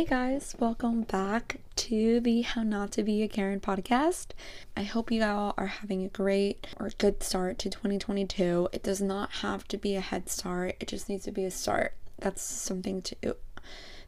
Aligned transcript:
Hey 0.00 0.06
guys, 0.06 0.56
welcome 0.58 1.02
back 1.02 1.60
to 1.76 2.20
the 2.20 2.40
How 2.40 2.62
Not 2.62 2.90
to 2.92 3.02
Be 3.02 3.22
a 3.22 3.28
Karen 3.28 3.60
podcast. 3.60 4.28
I 4.74 4.82
hope 4.82 5.12
you 5.12 5.22
all 5.22 5.52
are 5.58 5.66
having 5.66 6.02
a 6.02 6.08
great 6.08 6.66
or 6.78 6.90
good 6.96 7.22
start 7.22 7.58
to 7.58 7.68
2022. 7.68 8.70
It 8.72 8.82
does 8.82 9.02
not 9.02 9.30
have 9.30 9.68
to 9.68 9.76
be 9.76 9.96
a 9.96 10.00
head 10.00 10.30
start, 10.30 10.76
it 10.80 10.88
just 10.88 11.10
needs 11.10 11.24
to 11.24 11.32
be 11.32 11.44
a 11.44 11.50
start. 11.50 11.92
That's 12.18 12.40
something 12.40 13.02
to 13.02 13.36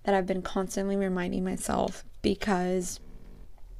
that 0.05 0.14
I've 0.14 0.25
been 0.25 0.41
constantly 0.41 0.96
reminding 0.96 1.45
myself 1.45 2.04
because 2.22 2.99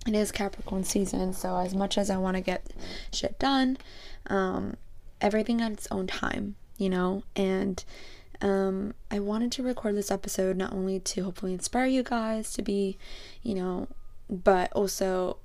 it 0.07 0.15
is 0.15 0.33
Capricorn 0.33 0.85
season. 0.85 1.33
So, 1.33 1.57
as 1.57 1.75
much 1.75 1.97
as 1.97 2.11
I 2.11 2.19
want 2.19 2.37
to 2.37 2.43
get 2.43 2.75
shit 3.11 3.39
done, 3.39 3.79
um, 4.27 4.77
everything 5.23 5.63
at 5.63 5.73
its 5.73 5.89
own 5.91 6.09
time, 6.09 6.57
you 6.77 6.91
know, 6.91 7.23
and 7.35 7.83
um, 8.43 8.95
I 9.11 9.21
wanted 9.21 9.53
to 9.53 9.63
record 9.63 9.97
this 9.97 10.11
episode 10.11 10.57
not 10.57 10.73
only 10.73 10.99
to 11.01 11.25
hopefully 11.25 11.55
inspire 11.55 11.87
you 11.87 12.03
guys 12.03 12.53
to 12.55 12.63
be, 12.63 12.99
you 13.43 13.55
know, 13.55 13.89
but 14.29 14.73
also 14.73 15.39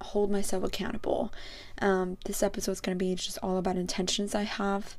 hold 0.00 0.30
myself 0.30 0.64
accountable. 0.64 1.32
Um, 1.80 2.16
this 2.24 2.42
episode 2.42 2.72
is 2.72 2.80
going 2.80 2.98
to 2.98 3.04
be 3.04 3.14
just 3.14 3.38
all 3.42 3.58
about 3.58 3.76
intentions 3.76 4.34
I 4.34 4.42
have 4.42 4.96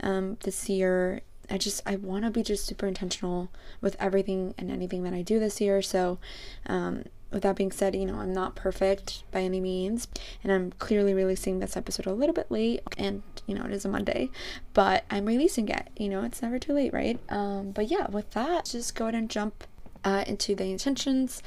um, 0.00 0.36
this 0.42 0.68
year. 0.68 1.22
I 1.48 1.58
just 1.58 1.80
I 1.86 1.96
want 1.96 2.24
to 2.24 2.30
be 2.30 2.42
just 2.42 2.66
super 2.66 2.86
intentional 2.86 3.50
with 3.80 3.96
everything 4.00 4.54
and 4.58 4.70
anything 4.70 5.04
that 5.04 5.14
I 5.14 5.22
do 5.22 5.38
this 5.38 5.60
year. 5.60 5.82
So 5.82 6.18
um, 6.66 7.04
with 7.30 7.42
that 7.42 7.56
being 7.56 7.72
said, 7.72 7.94
you 7.94 8.06
know, 8.06 8.16
I'm 8.16 8.32
not 8.32 8.56
perfect 8.56 9.24
by 9.30 9.40
any 9.40 9.60
means, 9.60 10.08
and 10.42 10.52
I'm 10.52 10.72
clearly 10.72 11.14
releasing 11.14 11.60
this 11.60 11.76
episode 11.76 12.06
a 12.06 12.12
little 12.12 12.34
bit 12.34 12.50
late, 12.50 12.80
and 12.96 13.22
you 13.46 13.54
know, 13.54 13.64
it 13.64 13.72
is 13.72 13.84
a 13.84 13.88
Monday, 13.88 14.30
but 14.74 15.04
I'm 15.10 15.26
releasing 15.26 15.68
it. 15.68 15.88
You 15.96 16.08
know, 16.08 16.22
it's 16.22 16.42
never 16.42 16.58
too 16.58 16.72
late, 16.72 16.92
right? 16.92 17.18
Um, 17.28 17.70
but 17.72 17.90
yeah, 17.90 18.08
with 18.08 18.30
that, 18.32 18.66
just 18.66 18.94
go 18.94 19.06
ahead 19.06 19.14
and 19.14 19.30
jump 19.30 19.64
uh, 20.04 20.24
into 20.26 20.54
the 20.54 20.64
intentions. 20.64 21.42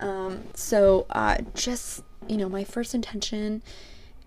Um, 0.00 0.44
so, 0.54 1.06
uh, 1.10 1.38
just 1.54 2.02
you 2.28 2.36
know, 2.36 2.48
my 2.48 2.64
first 2.64 2.94
intention, 2.94 3.62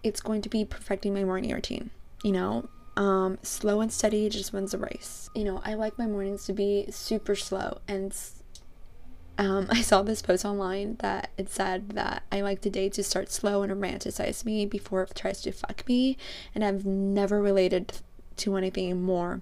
it's 0.03 0.21
going 0.21 0.41
to 0.43 0.49
be 0.49 0.65
perfecting 0.65 1.13
my 1.13 1.23
morning 1.23 1.51
routine. 1.51 1.91
You 2.23 2.33
know, 2.33 2.69
um, 2.97 3.39
slow 3.43 3.81
and 3.81 3.91
steady 3.91 4.29
just 4.29 4.53
wins 4.53 4.71
the 4.71 4.77
race. 4.77 5.29
You 5.33 5.45
know, 5.45 5.61
I 5.63 5.73
like 5.75 5.97
my 5.97 6.05
mornings 6.05 6.45
to 6.45 6.53
be 6.53 6.87
super 6.91 7.35
slow 7.35 7.79
and 7.87 8.13
um, 9.39 9.67
I 9.71 9.81
saw 9.81 10.03
this 10.03 10.21
post 10.21 10.45
online 10.45 10.97
that 10.99 11.31
it 11.37 11.49
said 11.49 11.91
that 11.91 12.23
I 12.31 12.41
like 12.41 12.61
the 12.61 12.69
day 12.69 12.89
to 12.89 13.03
start 13.03 13.31
slow 13.31 13.63
and 13.63 13.71
romanticize 13.71 14.45
me 14.45 14.65
before 14.67 15.03
it 15.03 15.15
tries 15.15 15.41
to 15.41 15.51
fuck 15.51 15.87
me, 15.87 16.17
and 16.53 16.63
I've 16.63 16.85
never 16.85 17.41
related 17.41 17.93
to 18.37 18.55
anything 18.55 19.01
more 19.01 19.41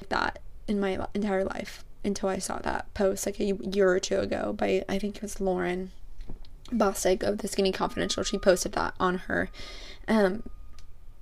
like 0.00 0.08
that 0.08 0.38
in 0.66 0.80
my 0.80 1.06
entire 1.14 1.44
life 1.44 1.84
until 2.04 2.28
I 2.28 2.38
saw 2.38 2.58
that 2.58 2.92
post 2.94 3.26
like 3.26 3.38
a 3.38 3.44
year 3.44 3.88
or 3.88 4.00
two 4.00 4.18
ago 4.18 4.52
by 4.52 4.84
I 4.88 4.98
think 4.98 5.16
it 5.16 5.22
was 5.22 5.40
Lauren 5.40 5.92
Bosworth 6.72 7.22
of 7.22 7.38
the 7.38 7.48
Skinny 7.48 7.72
Confidential. 7.72 8.22
She 8.22 8.38
posted 8.38 8.72
that 8.72 8.94
on 8.98 9.18
her 9.18 9.50
um, 10.08 10.42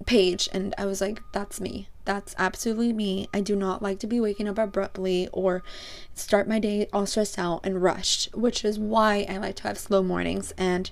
page, 0.07 0.49
and 0.53 0.75
I 0.79 0.87
was 0.87 1.01
like, 1.01 1.23
that's 1.33 1.61
me. 1.61 1.89
That's 2.05 2.35
absolutely 2.37 2.93
me. 2.93 3.29
I 3.33 3.41
do 3.41 3.55
not 3.55 3.81
like 3.81 4.01
to 4.01 4.07
be 4.07 4.19
waking 4.19 4.49
up 4.49 4.59
abruptly 4.59 5.29
or 5.33 5.63
start 6.15 6.49
my 6.49 6.59
day 6.59 6.89
all 6.93 7.07
stressed 7.07 7.39
out 7.39 7.61
and 7.65 7.83
rushed, 7.83 8.35
which 8.35 8.65
is 8.65 8.79
why 8.79 9.25
I 9.29 9.37
like 9.37 9.57
to 9.57 9.63
have 9.65 9.79
slow 9.79 10.03
mornings 10.03 10.53
and 10.59 10.91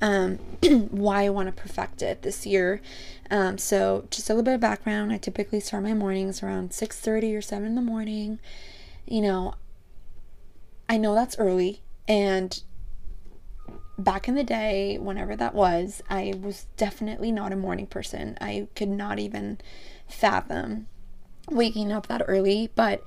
um, 0.00 0.36
why 0.90 1.24
I 1.24 1.30
want 1.30 1.48
to 1.54 1.62
perfect 1.62 2.02
it 2.02 2.22
this 2.22 2.46
year. 2.46 2.80
Um, 3.30 3.58
so, 3.58 4.06
just 4.10 4.30
a 4.30 4.34
little 4.34 4.44
bit 4.44 4.54
of 4.54 4.60
background. 4.60 5.12
I 5.12 5.18
typically 5.18 5.60
start 5.60 5.82
my 5.82 5.94
mornings 5.94 6.42
around 6.42 6.70
6:30 6.70 7.36
or 7.36 7.42
7 7.42 7.66
in 7.66 7.74
the 7.74 7.82
morning. 7.82 8.38
You 9.06 9.22
know, 9.22 9.54
I 10.88 10.96
know 10.96 11.14
that's 11.14 11.38
early, 11.38 11.82
and 12.06 12.62
back 13.98 14.28
in 14.28 14.34
the 14.34 14.44
day, 14.44 14.98
whenever 14.98 15.36
that 15.36 15.54
was, 15.54 16.02
I 16.08 16.34
was 16.40 16.66
definitely 16.76 17.32
not 17.32 17.52
a 17.52 17.56
morning 17.56 17.86
person. 17.86 18.36
I 18.40 18.68
could 18.74 18.88
not 18.88 19.18
even 19.18 19.58
fathom 20.08 20.88
waking 21.50 21.92
up 21.92 22.06
that 22.06 22.22
early, 22.26 22.70
but 22.74 23.02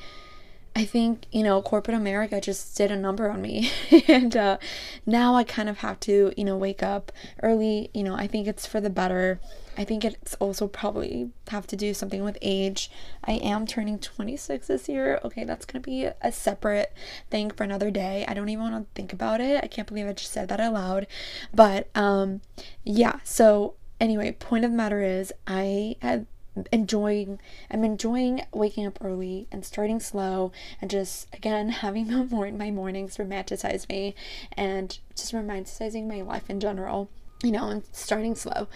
I 0.75 0.83
think, 0.83 1.25
you 1.31 1.41
know, 1.41 1.61
corporate 1.61 1.95
America 1.95 2.41
just 2.41 2.75
did 2.75 2.91
a 2.91 2.97
number 2.97 3.29
on 3.29 3.41
me. 3.41 3.71
and 4.07 4.35
uh, 4.35 4.57
now 5.05 5.35
I 5.35 5.43
kind 5.43 5.69
of 5.69 5.77
have 5.79 5.99
to, 6.01 6.33
you 6.35 6.43
know, 6.43 6.57
wake 6.57 6.83
up 6.83 7.11
early. 7.41 7.89
You 7.93 8.03
know, 8.03 8.15
I 8.15 8.27
think 8.27 8.47
it's 8.47 8.65
for 8.67 8.81
the 8.81 8.89
better. 8.89 9.39
I 9.77 9.83
think 9.83 10.05
it's 10.05 10.35
also 10.35 10.67
probably 10.67 11.31
have 11.49 11.67
to 11.67 11.75
do 11.75 11.93
something 11.93 12.23
with 12.23 12.37
age. 12.41 12.89
I 13.23 13.33
am 13.33 13.65
turning 13.67 13.99
26 13.99 14.67
this 14.67 14.87
year. 14.89 15.19
Okay, 15.23 15.43
that's 15.43 15.65
going 15.65 15.81
to 15.81 15.89
be 15.89 16.05
a 16.21 16.31
separate 16.31 16.93
thing 17.29 17.51
for 17.51 17.63
another 17.63 17.91
day. 17.91 18.25
I 18.27 18.33
don't 18.33 18.49
even 18.49 18.63
want 18.63 18.75
to 18.75 18.95
think 18.95 19.13
about 19.13 19.41
it. 19.41 19.63
I 19.63 19.67
can't 19.67 19.87
believe 19.87 20.07
I 20.07 20.13
just 20.13 20.31
said 20.31 20.49
that 20.49 20.59
out 20.59 20.73
loud. 20.73 21.07
But 21.53 21.89
um 21.95 22.41
yeah, 22.83 23.19
so 23.23 23.75
anyway, 23.99 24.31
point 24.31 24.65
of 24.65 24.71
the 24.71 24.77
matter 24.77 25.01
is 25.01 25.33
I 25.47 25.95
had 26.01 26.25
enjoying 26.71 27.39
I'm 27.69 27.83
enjoying 27.83 28.41
waking 28.53 28.85
up 28.85 28.97
early 29.03 29.47
and 29.51 29.65
starting 29.65 29.99
slow 29.99 30.53
and 30.81 30.89
just 30.89 31.27
again 31.33 31.69
having 31.83 32.07
my, 32.09 32.23
mor- 32.23 32.51
my 32.51 32.71
mornings 32.71 33.17
romanticize 33.17 33.89
me 33.89 34.15
and 34.53 34.99
just 35.15 35.33
romanticizing 35.33 36.07
my 36.07 36.21
life 36.21 36.49
in 36.49 36.59
general 36.59 37.09
you 37.43 37.51
know 37.51 37.69
and 37.69 37.83
starting 37.91 38.35
slow. 38.35 38.67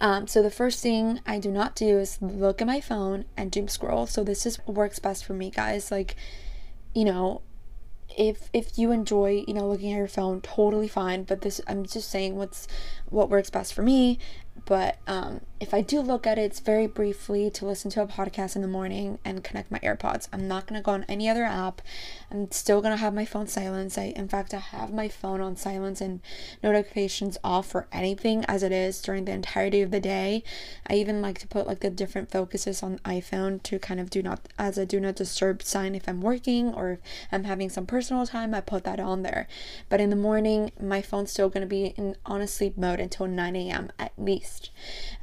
Um, 0.00 0.26
so 0.26 0.42
the 0.42 0.50
first 0.50 0.82
thing 0.82 1.20
i 1.26 1.38
do 1.38 1.50
not 1.50 1.74
do 1.74 1.98
is 1.98 2.18
look 2.20 2.60
at 2.60 2.66
my 2.66 2.80
phone 2.80 3.24
and 3.36 3.50
doom 3.50 3.68
scroll. 3.68 4.06
So 4.06 4.24
this 4.24 4.44
just 4.44 4.66
works 4.66 4.98
best 4.98 5.24
for 5.24 5.32
me 5.34 5.50
guys. 5.50 5.90
Like 5.90 6.16
you 6.94 7.04
know 7.04 7.42
if 8.16 8.50
if 8.52 8.78
you 8.78 8.90
enjoy 8.90 9.44
you 9.46 9.54
know 9.54 9.68
looking 9.68 9.92
at 9.92 9.96
your 9.96 10.08
phone 10.08 10.40
totally 10.40 10.88
fine. 10.88 11.24
But 11.24 11.42
this 11.42 11.60
i'm 11.66 11.84
just 11.84 12.10
saying 12.10 12.36
what's 12.36 12.66
what 13.10 13.30
works 13.30 13.50
best 13.50 13.74
for 13.74 13.82
me 13.82 14.18
but 14.68 14.98
um, 15.06 15.40
if 15.60 15.72
I 15.72 15.80
do 15.80 16.00
look 16.00 16.26
at 16.26 16.38
it, 16.38 16.42
it's 16.42 16.60
very 16.60 16.86
briefly 16.86 17.50
to 17.50 17.64
listen 17.64 17.90
to 17.92 18.02
a 18.02 18.06
podcast 18.06 18.54
in 18.54 18.62
the 18.62 18.68
morning 18.68 19.18
and 19.24 19.42
connect 19.42 19.70
my 19.70 19.78
AirPods. 19.78 20.28
I'm 20.32 20.46
not 20.46 20.66
gonna 20.66 20.82
go 20.82 20.92
on 20.92 21.04
any 21.08 21.28
other 21.28 21.44
app. 21.44 21.80
I'm 22.30 22.50
still 22.50 22.80
gonna 22.80 22.96
have 22.96 23.14
my 23.14 23.24
phone 23.24 23.46
silence. 23.46 23.96
I, 23.96 24.12
in 24.14 24.28
fact, 24.28 24.52
I 24.52 24.58
have 24.58 24.92
my 24.92 25.08
phone 25.08 25.40
on 25.40 25.56
silence 25.56 26.00
and 26.00 26.20
notifications 26.62 27.38
off 27.42 27.66
for 27.66 27.86
anything 27.92 28.44
as 28.46 28.62
it 28.62 28.72
is 28.72 29.00
during 29.00 29.24
the 29.24 29.32
entirety 29.32 29.80
of 29.80 29.90
the 29.90 30.00
day. 30.00 30.42
I 30.86 30.94
even 30.94 31.22
like 31.22 31.38
to 31.38 31.48
put 31.48 31.66
like 31.66 31.80
the 31.80 31.90
different 31.90 32.30
focuses 32.30 32.82
on 32.82 32.98
iPhone 33.00 33.62
to 33.64 33.78
kind 33.78 34.00
of 34.00 34.10
do 34.10 34.22
not 34.22 34.40
as 34.58 34.78
a 34.78 34.86
do 34.86 35.00
not 35.00 35.16
disturb 35.16 35.62
sign 35.62 35.94
if 35.94 36.08
I'm 36.08 36.20
working 36.20 36.74
or 36.74 36.92
if 36.92 37.00
I'm 37.32 37.44
having 37.44 37.70
some 37.70 37.86
personal 37.86 38.26
time. 38.26 38.54
I 38.54 38.60
put 38.60 38.84
that 38.84 39.00
on 39.00 39.22
there. 39.22 39.48
But 39.88 40.00
in 40.00 40.10
the 40.10 40.16
morning, 40.16 40.72
my 40.80 41.02
phone's 41.02 41.32
still 41.32 41.48
gonna 41.48 41.66
be 41.66 41.86
in 41.96 42.16
on 42.26 42.40
a 42.40 42.46
sleep 42.46 42.76
mode 42.76 42.97
until 43.00 43.26
9 43.26 43.56
a.m. 43.56 43.90
at 43.98 44.12
least. 44.16 44.70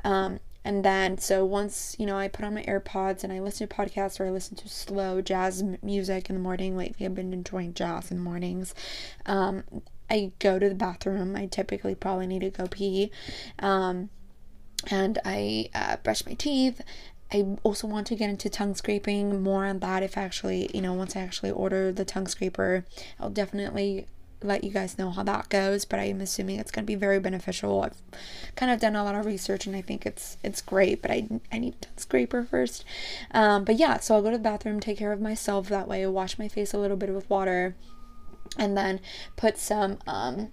Um, 0.04 0.40
and 0.66 0.84
then, 0.84 1.20
so 1.20 1.46
once, 1.46 1.96
you 2.00 2.08
know, 2.08 2.18
I 2.18 2.28
put 2.28 2.44
on 2.44 2.56
my 2.56 2.64
AirPods 2.64 3.24
and 3.24 3.32
I 3.32 3.40
listen 3.40 3.68
to 3.68 3.76
podcasts 3.76 4.20
or 4.20 4.26
I 4.26 4.32
listen 4.32 4.56
to 4.58 4.68
slow 4.68 5.22
jazz 5.22 5.64
music 5.84 6.28
in 6.28 6.36
the 6.36 6.42
morning. 6.42 6.76
Lately, 6.76 7.06
I've 7.06 7.14
been 7.14 7.34
enjoying 7.34 7.76
jazz 7.76 8.10
in 8.10 8.18
the 8.18 8.24
mornings. 8.24 8.74
Um, 9.28 9.64
I 10.10 10.32
go 10.40 10.58
to 10.58 10.68
the 10.68 10.76
bathroom. 10.76 11.36
I 11.36 11.46
typically 11.46 11.94
probably 11.94 12.26
need 12.26 12.40
to 12.40 12.50
go 12.50 12.66
pee. 12.66 13.12
Um, 13.60 14.10
and 14.90 15.20
I 15.24 15.70
uh, 15.76 15.98
brush 15.98 16.26
my 16.26 16.34
teeth. 16.34 16.82
I 17.32 17.58
also 17.62 17.88
want 17.88 18.08
to 18.08 18.16
get 18.16 18.30
into 18.30 18.50
tongue 18.50 18.76
scraping 18.76 19.44
more 19.44 19.66
on 19.66 19.80
that 19.80 20.02
if 20.02 20.18
actually, 20.18 20.70
you 20.74 20.82
know, 20.82 20.94
once 20.94 21.16
I 21.16 21.22
actually 21.22 21.52
order 21.52 21.92
the 21.92 22.06
tongue 22.06 22.28
scraper, 22.28 22.86
I'll 23.20 23.30
definitely 23.30 24.08
let 24.46 24.64
you 24.64 24.72
guys 24.72 24.98
know 24.98 25.12
how 25.12 25.24
that 25.24 25.50
goes 25.50 25.86
but 25.86 26.00
i'm 26.00 26.22
assuming 26.22 26.60
it's 26.60 26.72
going 26.72 26.84
to 26.84 26.88
be 26.88 26.96
very 26.96 27.20
beneficial. 27.20 27.82
I've 27.82 28.02
kind 28.56 28.72
of 28.72 28.80
done 28.80 28.96
a 28.96 29.04
lot 29.04 29.16
of 29.16 29.26
research 29.26 29.66
and 29.66 29.76
i 29.76 29.82
think 29.82 30.06
it's 30.06 30.38
it's 30.44 30.62
great 30.62 31.02
but 31.02 31.12
i, 31.12 31.28
I 31.52 31.60
need 31.60 31.82
to 31.82 31.88
scraper 31.98 32.44
first. 32.44 32.86
Um, 33.32 33.64
but 33.64 33.76
yeah 33.76 34.00
so 34.00 34.16
i'll 34.16 34.22
go 34.22 34.32
to 34.32 34.38
the 34.38 34.44
bathroom 34.44 34.80
take 34.80 34.98
care 34.98 35.12
of 35.12 35.22
myself. 35.22 35.70
That 35.70 35.88
way 35.88 36.06
wash 36.08 36.38
my 36.40 36.48
face 36.48 36.74
a 36.74 36.78
little 36.78 36.98
bit 36.98 37.10
with 37.10 37.30
water 37.30 37.76
and 38.58 38.78
then 38.78 39.00
put 39.36 39.58
some 39.58 39.98
um, 40.08 40.52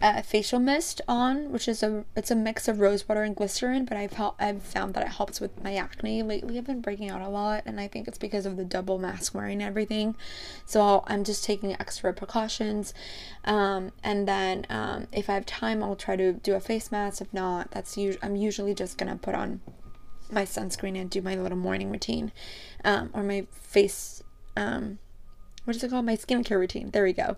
uh, 0.00 0.22
facial 0.22 0.58
mist 0.58 1.00
on, 1.06 1.52
which 1.52 1.68
is 1.68 1.82
a 1.82 2.04
it's 2.16 2.30
a 2.30 2.34
mix 2.34 2.68
of 2.68 2.80
rose 2.80 3.08
water 3.08 3.22
and 3.22 3.36
glycerin. 3.36 3.84
But 3.84 3.96
I've 3.96 4.14
helped 4.14 4.40
I've 4.40 4.62
found 4.62 4.94
that 4.94 5.02
it 5.02 5.12
helps 5.12 5.40
with 5.40 5.62
my 5.62 5.74
acne 5.74 6.22
lately. 6.22 6.56
I've 6.56 6.66
been 6.66 6.80
breaking 6.80 7.10
out 7.10 7.20
a 7.20 7.28
lot, 7.28 7.62
and 7.66 7.80
I 7.80 7.88
think 7.88 8.08
it's 8.08 8.18
because 8.18 8.46
of 8.46 8.56
the 8.56 8.64
double 8.64 8.98
mask 8.98 9.34
wearing 9.34 9.60
and 9.60 9.68
everything. 9.68 10.16
So 10.64 11.04
i 11.06 11.14
am 11.14 11.24
just 11.24 11.44
taking 11.44 11.72
extra 11.74 12.12
precautions, 12.12 12.94
um, 13.44 13.92
and 14.02 14.26
then 14.26 14.66
um, 14.70 15.06
if 15.12 15.28
I 15.28 15.34
have 15.34 15.46
time, 15.46 15.82
I'll 15.82 15.96
try 15.96 16.16
to 16.16 16.32
do 16.32 16.54
a 16.54 16.60
face 16.60 16.90
mask. 16.90 17.20
If 17.20 17.32
not, 17.34 17.70
that's 17.70 17.96
usually 17.96 18.22
I'm 18.22 18.36
usually 18.36 18.74
just 18.74 18.96
gonna 18.96 19.16
put 19.16 19.34
on 19.34 19.60
my 20.30 20.44
sunscreen 20.44 20.98
and 20.98 21.10
do 21.10 21.20
my 21.20 21.34
little 21.34 21.58
morning 21.58 21.90
routine, 21.90 22.32
um, 22.84 23.10
or 23.12 23.22
my 23.22 23.46
face 23.52 24.22
um, 24.56 24.98
what 25.64 25.76
is 25.76 25.84
it 25.84 25.90
called? 25.90 26.06
My 26.06 26.16
skincare 26.16 26.58
routine. 26.58 26.90
There 26.90 27.04
we 27.04 27.12
go 27.12 27.36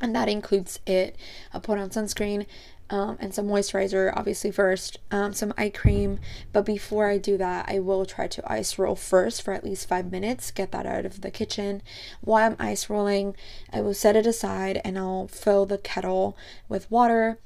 and 0.00 0.14
that 0.14 0.28
includes 0.28 0.80
it. 0.86 1.16
I'll 1.52 1.60
put 1.60 1.78
on 1.78 1.90
sunscreen, 1.90 2.46
um, 2.88 3.16
and 3.20 3.34
some 3.34 3.46
moisturizer, 3.46 4.12
obviously, 4.14 4.50
first, 4.50 4.98
um, 5.10 5.32
some 5.32 5.52
eye 5.58 5.70
cream. 5.70 6.20
But 6.52 6.64
before 6.64 7.08
I 7.08 7.18
do 7.18 7.36
that, 7.36 7.66
I 7.68 7.80
will 7.80 8.06
try 8.06 8.28
to 8.28 8.52
ice 8.52 8.78
roll 8.78 8.94
first 8.94 9.42
for 9.42 9.52
at 9.52 9.64
least 9.64 9.88
five 9.88 10.12
minutes, 10.12 10.50
get 10.50 10.70
that 10.72 10.86
out 10.86 11.04
of 11.04 11.20
the 11.20 11.30
kitchen. 11.30 11.82
While 12.20 12.46
I'm 12.46 12.56
ice 12.58 12.88
rolling, 12.88 13.34
I 13.72 13.80
will 13.80 13.94
set 13.94 14.16
it 14.16 14.26
aside 14.26 14.80
and 14.84 14.98
I'll 14.98 15.26
fill 15.26 15.66
the 15.66 15.78
kettle 15.78 16.36
with 16.68 16.90
water. 16.90 17.38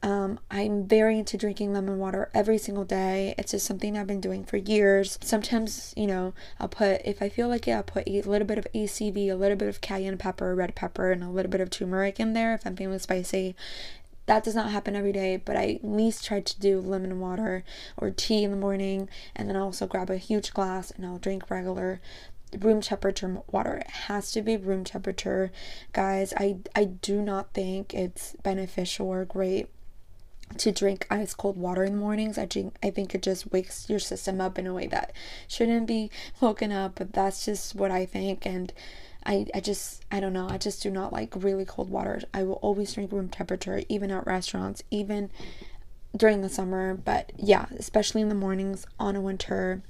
Um, 0.00 0.38
I'm 0.50 0.86
very 0.86 1.18
into 1.18 1.36
drinking 1.36 1.72
lemon 1.72 1.98
water 1.98 2.30
every 2.32 2.58
single 2.58 2.84
day. 2.84 3.34
It's 3.36 3.50
just 3.50 3.66
something 3.66 3.98
I've 3.98 4.06
been 4.06 4.20
doing 4.20 4.44
for 4.44 4.56
years. 4.56 5.18
Sometimes, 5.20 5.92
you 5.96 6.06
know, 6.06 6.34
I'll 6.60 6.68
put, 6.68 7.02
if 7.04 7.20
I 7.20 7.28
feel 7.28 7.48
like 7.48 7.66
it, 7.66 7.72
I'll 7.72 7.82
put 7.82 8.06
a 8.06 8.22
little 8.22 8.46
bit 8.46 8.58
of 8.58 8.66
ACV, 8.72 9.28
a 9.28 9.34
little 9.34 9.56
bit 9.56 9.68
of 9.68 9.80
cayenne 9.80 10.16
pepper, 10.16 10.54
red 10.54 10.76
pepper, 10.76 11.10
and 11.10 11.24
a 11.24 11.30
little 11.30 11.50
bit 11.50 11.60
of 11.60 11.70
turmeric 11.70 12.20
in 12.20 12.32
there 12.32 12.54
if 12.54 12.64
I'm 12.64 12.76
feeling 12.76 12.98
spicy. 13.00 13.56
That 14.26 14.44
does 14.44 14.54
not 14.54 14.70
happen 14.70 14.94
every 14.94 15.12
day, 15.12 15.36
but 15.36 15.56
I 15.56 15.80
at 15.82 15.84
least 15.84 16.24
try 16.24 16.40
to 16.40 16.60
do 16.60 16.80
lemon 16.80 17.18
water 17.18 17.64
or 17.96 18.10
tea 18.10 18.44
in 18.44 18.50
the 18.50 18.56
morning, 18.56 19.08
and 19.34 19.48
then 19.48 19.56
I 19.56 19.60
also 19.60 19.86
grab 19.86 20.10
a 20.10 20.18
huge 20.18 20.52
glass 20.52 20.90
and 20.90 21.04
I'll 21.06 21.18
drink 21.18 21.50
regular 21.50 22.00
room 22.56 22.80
temperature 22.82 23.42
water. 23.50 23.76
It 23.78 23.90
has 23.90 24.30
to 24.32 24.42
be 24.42 24.56
room 24.56 24.84
temperature, 24.84 25.50
guys. 25.92 26.32
I 26.36 26.58
I 26.74 26.84
do 26.84 27.20
not 27.22 27.52
think 27.52 27.94
it's 27.94 28.36
beneficial 28.42 29.08
or 29.08 29.24
great 29.24 29.68
to 30.56 30.72
drink 30.72 31.06
ice 31.10 31.34
cold 31.34 31.56
water 31.56 31.84
in 31.84 31.92
the 31.92 31.98
mornings. 31.98 32.38
I 32.38 32.46
think 32.46 32.76
I 32.82 32.90
think 32.90 33.14
it 33.14 33.22
just 33.22 33.52
wakes 33.52 33.88
your 33.88 33.98
system 33.98 34.40
up 34.40 34.58
in 34.58 34.66
a 34.66 34.74
way 34.74 34.86
that 34.88 35.12
shouldn't 35.46 35.86
be 35.86 36.10
woken 36.40 36.72
up, 36.72 36.96
but 36.96 37.12
that's 37.12 37.44
just 37.44 37.74
what 37.74 37.90
I 37.90 38.06
think 38.06 38.46
and 38.46 38.72
I, 39.26 39.46
I 39.54 39.60
just 39.60 40.04
I 40.10 40.20
don't 40.20 40.32
know 40.32 40.48
I 40.48 40.58
just 40.58 40.82
do 40.82 40.90
not 40.90 41.12
like 41.12 41.34
really 41.36 41.64
cold 41.64 41.90
water. 41.90 42.20
I 42.32 42.44
will 42.44 42.54
always 42.54 42.94
drink 42.94 43.12
room 43.12 43.28
temperature 43.28 43.82
even 43.88 44.10
at 44.10 44.26
restaurants 44.26 44.82
even 44.90 45.30
during 46.16 46.40
the 46.40 46.48
summer 46.48 46.94
but 46.94 47.32
yeah 47.36 47.66
especially 47.78 48.22
in 48.22 48.30
the 48.30 48.34
mornings 48.34 48.86
on 48.98 49.14
a 49.14 49.20
winter 49.20 49.82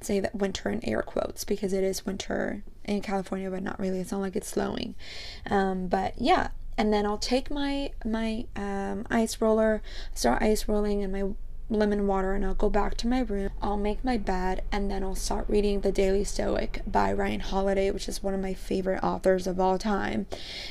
say 0.00 0.18
that 0.20 0.34
winter 0.34 0.70
in 0.70 0.84
air 0.84 1.02
quotes 1.02 1.44
because 1.44 1.72
it 1.72 1.84
is 1.84 2.06
winter 2.06 2.62
in 2.84 3.02
California 3.02 3.50
but 3.50 3.62
not 3.62 3.78
really 3.78 4.00
it's 4.00 4.12
not 4.12 4.20
like 4.20 4.36
it's 4.36 4.48
slowing 4.48 4.94
um, 5.50 5.86
but 5.86 6.14
yeah 6.16 6.48
and 6.76 6.92
then 6.92 7.06
I'll 7.06 7.18
take 7.18 7.50
my 7.50 7.90
my 8.04 8.46
um, 8.56 9.06
ice 9.10 9.40
roller 9.40 9.82
start 10.14 10.42
ice 10.42 10.68
rolling 10.68 11.02
and 11.02 11.12
my 11.12 11.24
lemon 11.70 12.06
water 12.06 12.34
and 12.34 12.44
I'll 12.44 12.54
go 12.54 12.70
back 12.70 12.96
to 12.98 13.08
my 13.08 13.20
room. 13.20 13.50
I'll 13.62 13.76
make 13.76 14.04
my 14.04 14.16
bed 14.16 14.62
and 14.70 14.90
then 14.90 15.02
I'll 15.02 15.14
start 15.14 15.46
reading 15.48 15.80
The 15.80 15.92
Daily 15.92 16.24
Stoic 16.24 16.82
by 16.86 17.12
Ryan 17.12 17.40
Holiday, 17.40 17.90
which 17.90 18.08
is 18.08 18.22
one 18.22 18.34
of 18.34 18.40
my 18.40 18.54
favorite 18.54 19.02
authors 19.02 19.46
of 19.46 19.58
all 19.58 19.78
time. 19.78 20.26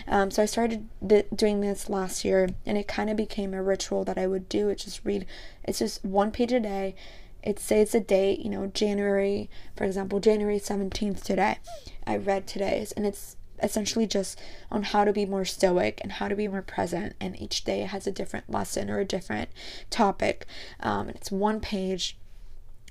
Um, 0.08 0.32
so 0.32 0.44
I 0.44 0.46
started 0.46 0.88
th- 1.08 1.28
doing 1.36 1.62
this 1.62 1.90
last 1.90 2.24
year 2.24 2.50
and 2.66 2.78
it 2.78 2.88
kind 2.88 3.10
of 3.10 3.18
became 3.18 3.54
a 3.54 3.64
ritual 3.64 4.04
that 4.06 4.18
I 4.18 4.28
would 4.28 4.48
do. 4.50 4.70
It's 4.70 4.86
just 4.86 5.02
read, 5.04 5.26
it's 5.64 5.80
just 5.80 6.04
one 6.06 6.32
page 6.32 6.52
a 6.54 6.60
day. 6.60 6.96
It 7.42 7.60
says 7.60 7.94
a 7.94 8.00
date, 8.00 8.40
you 8.40 8.50
know, 8.50 8.68
January, 8.68 9.50
for 9.76 9.84
example, 9.84 10.20
January 10.20 10.60
17th 10.60 11.24
today. 11.24 11.58
I 12.06 12.18
read 12.18 12.48
today's 12.48 12.92
and 12.94 13.06
it's 13.06 13.36
essentially 13.62 14.08
just 14.08 14.40
on 14.72 14.84
how 14.84 15.06
to 15.06 15.14
be 15.14 15.26
more 15.26 15.46
stoic 15.46 16.00
and 16.02 16.14
how 16.14 16.28
to 16.28 16.36
be 16.36 16.48
more 16.48 16.62
present. 16.62 17.16
And 17.20 17.40
each 17.42 17.64
day 17.64 17.82
has 17.82 18.08
a 18.08 18.12
different 18.12 18.50
lesson 18.50 18.90
or 18.90 19.00
a 19.00 19.06
different 19.06 19.50
topic. 19.90 20.46
Um, 20.80 21.08
and 21.08 21.16
it's 21.16 21.32
one 21.32 21.60
page 21.60 22.18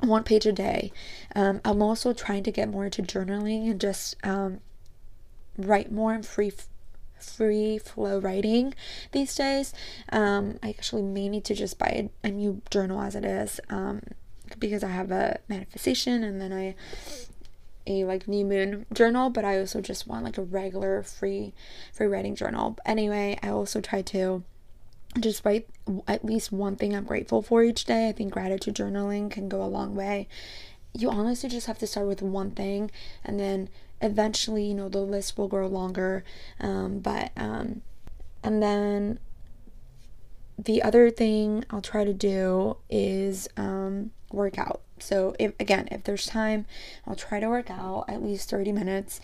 one 0.01 0.25
page 0.25 0.47
a 0.47 0.53
day. 0.53 0.93
Um, 1.37 1.61
I'm 1.65 1.81
also 1.81 2.13
trying 2.13 2.43
to 2.45 2.51
get 2.51 2.69
more 2.69 2.85
into 2.85 3.03
journaling 3.03 3.71
and 3.71 3.81
just 3.81 4.17
um, 4.27 4.59
write 5.57 5.93
more 5.93 6.13
and 6.13 6.27
free 6.27 6.53
free 7.19 7.79
flow 7.79 8.19
writing 8.19 8.75
these 9.13 9.35
days. 9.35 9.73
Um, 10.11 10.59
I 10.63 10.71
actually 10.71 11.03
may 11.03 11.29
need 11.29 11.45
to 11.45 11.55
just 11.55 11.79
buy 11.79 12.11
a, 12.25 12.27
a 12.27 12.31
new 12.31 12.63
journal 12.71 13.01
as 13.01 13.15
it 13.15 13.25
is 13.25 13.61
um, 13.71 14.03
because 14.59 14.83
I 14.83 14.89
have 14.89 15.11
a 15.11 15.39
manifestation 15.49 16.25
and 16.25 16.41
then 16.41 16.53
I 16.53 16.75
a 17.87 18.05
like 18.05 18.29
new 18.29 18.45
moon 18.45 18.87
journal 18.93 19.31
but 19.31 19.45
i 19.45 19.59
also 19.59 19.81
just 19.81 20.07
want 20.07 20.25
like 20.25 20.39
a 20.39 20.43
regular 20.43 21.03
free 21.03 21.53
free 21.93 22.07
writing 22.07 22.35
journal. 22.35 22.77
Anyway 22.87 23.39
i 23.43 23.49
also 23.49 23.81
try 23.81 24.03
to 24.03 24.43
just 25.21 25.45
write 25.45 25.69
at 26.09 26.25
least 26.25 26.53
one 26.53 26.77
thing 26.77 26.95
i'm 26.95 27.05
grateful 27.05 27.43
for 27.43 27.63
each 27.63 27.85
day 27.85 28.09
i 28.09 28.13
think 28.13 28.33
gratitude 28.33 28.75
journaling 28.75 29.31
can 29.31 29.49
go 29.49 29.63
a 29.63 29.67
long 29.67 29.95
way. 29.95 30.29
You 30.95 31.11
honestly 31.11 31.49
just 31.49 31.67
have 31.67 31.79
to 31.79 31.87
start 31.87 32.07
with 32.07 32.23
one 32.23 32.51
thing 32.51 32.91
and 33.25 33.41
then 33.41 33.69
eventually 34.01 34.65
you 34.65 34.75
know 34.75 34.89
the 34.89 35.01
list 35.01 35.39
will 35.39 35.49
grow 35.49 35.67
longer 35.67 36.25
um, 36.61 36.99
but 36.99 37.31
um, 37.37 37.83
and 38.43 38.63
then 38.63 39.19
the 40.59 40.83
other 40.83 41.11
thing 41.11 41.65
i'll 41.71 41.81
try 41.81 42.05
to 42.05 42.13
do 42.13 42.77
is 42.91 43.49
um, 43.57 44.11
work 44.31 44.59
out 44.59 44.81
so 45.03 45.35
if 45.39 45.53
again, 45.59 45.89
if 45.91 46.05
there's 46.05 46.27
time, 46.27 46.67
I'll 47.07 47.17
try 47.17 47.41
to 47.41 47.49
work 47.49 47.71
out 47.71 48.05
at 48.09 48.23
least 48.23 48.49
30 48.49 48.73
minutes. 48.73 49.21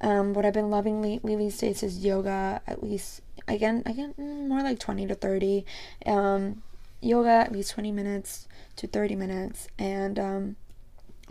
Um, 0.00 0.34
what 0.34 0.44
I've 0.44 0.52
been 0.52 0.70
loving 0.70 1.00
lately 1.00 1.36
these 1.36 1.58
days 1.58 1.82
is 1.82 2.04
yoga. 2.04 2.60
At 2.66 2.82
least 2.82 3.22
again, 3.46 3.82
again, 3.86 4.14
mm, 4.18 4.48
more 4.48 4.62
like 4.62 4.80
20 4.80 5.06
to 5.06 5.14
30. 5.14 5.64
Um, 6.06 6.62
yoga 7.00 7.30
at 7.30 7.52
least 7.52 7.70
20 7.72 7.92
minutes 7.92 8.48
to 8.76 8.86
30 8.86 9.14
minutes, 9.16 9.68
and 9.78 10.18
um, 10.18 10.56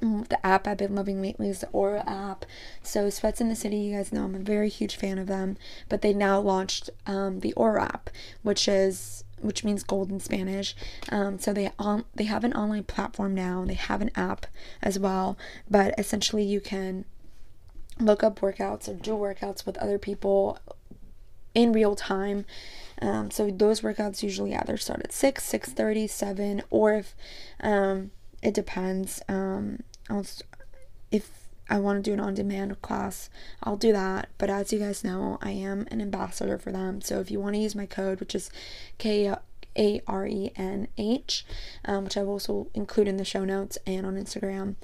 mm, 0.01 0.27
the 0.29 0.45
app 0.45 0.67
I've 0.67 0.77
been 0.77 0.95
loving 0.95 1.21
lately 1.21 1.49
is 1.49 1.59
the 1.59 1.67
Oro 1.67 2.01
app. 2.07 2.45
So 2.81 3.09
Sweats 3.09 3.41
in 3.41 3.49
the 3.49 3.55
City, 3.55 3.77
you 3.77 3.97
guys 3.97 4.13
know 4.13 4.23
I'm 4.23 4.35
a 4.35 4.39
very 4.39 4.69
huge 4.69 4.95
fan 4.95 5.17
of 5.17 5.27
them, 5.27 5.57
but 5.89 6.01
they 6.01 6.13
now 6.13 6.39
launched 6.39 6.89
um, 7.05 7.41
the 7.41 7.53
Oro 7.53 7.83
app, 7.83 8.09
which 8.41 8.69
is 8.69 9.25
which 9.41 9.63
means 9.63 9.83
gold 9.83 10.09
in 10.09 10.19
Spanish. 10.19 10.75
Um, 11.09 11.39
so 11.39 11.53
they 11.53 11.71
on 11.79 12.05
they 12.15 12.25
have 12.25 12.43
an 12.43 12.53
online 12.53 12.83
platform 12.83 13.33
now. 13.33 13.63
They 13.65 13.73
have 13.73 14.01
an 14.01 14.11
app 14.15 14.45
as 14.81 14.99
well, 14.99 15.37
but 15.69 15.93
essentially 15.97 16.43
you 16.43 16.61
can 16.61 17.05
look 17.99 18.23
up 18.23 18.39
workouts 18.39 18.87
or 18.87 18.93
do 18.93 19.11
workouts 19.11 19.65
with 19.65 19.77
other 19.77 19.97
people 19.97 20.57
in 21.53 21.73
real 21.73 21.95
time. 21.95 22.45
Um, 23.01 23.31
so 23.31 23.49
those 23.49 23.81
workouts 23.81 24.23
usually 24.23 24.55
either 24.55 24.77
start 24.77 25.01
at 25.03 25.11
6, 25.11 25.51
6.30, 25.51 26.09
7, 26.09 26.63
or 26.69 26.93
if 26.95 27.15
um, 27.61 28.11
it 28.41 28.53
depends. 28.53 29.21
Um, 29.27 29.81
if 31.11 31.40
I 31.71 31.79
want 31.79 32.03
to 32.03 32.09
do 32.09 32.13
an 32.13 32.19
on 32.19 32.33
demand 32.33 32.81
class, 32.81 33.29
I'll 33.63 33.77
do 33.77 33.93
that. 33.93 34.27
But 34.37 34.49
as 34.49 34.73
you 34.73 34.79
guys 34.79 35.05
know, 35.05 35.39
I 35.41 35.51
am 35.51 35.87
an 35.89 36.01
ambassador 36.01 36.57
for 36.57 36.71
them. 36.71 36.99
So 36.99 37.21
if 37.21 37.31
you 37.31 37.39
want 37.39 37.55
to 37.55 37.61
use 37.61 37.75
my 37.75 37.85
code, 37.85 38.19
which 38.19 38.35
is 38.35 38.51
K 38.97 39.33
A 39.77 40.01
R 40.05 40.27
E 40.27 40.51
N 40.57 40.89
H, 40.97 41.45
um, 41.85 42.03
which 42.03 42.17
I 42.17 42.23
will 42.23 42.33
also 42.33 42.67
include 42.73 43.07
in 43.07 43.15
the 43.15 43.23
show 43.23 43.45
notes 43.45 43.77
and 43.87 44.05
on 44.05 44.15
Instagram, 44.15 44.75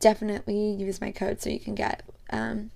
definitely 0.00 0.70
use 0.72 0.98
my 0.98 1.12
code 1.12 1.42
so 1.42 1.50
you 1.50 1.60
can 1.60 1.74
get 1.74 2.02
um, 2.30 2.70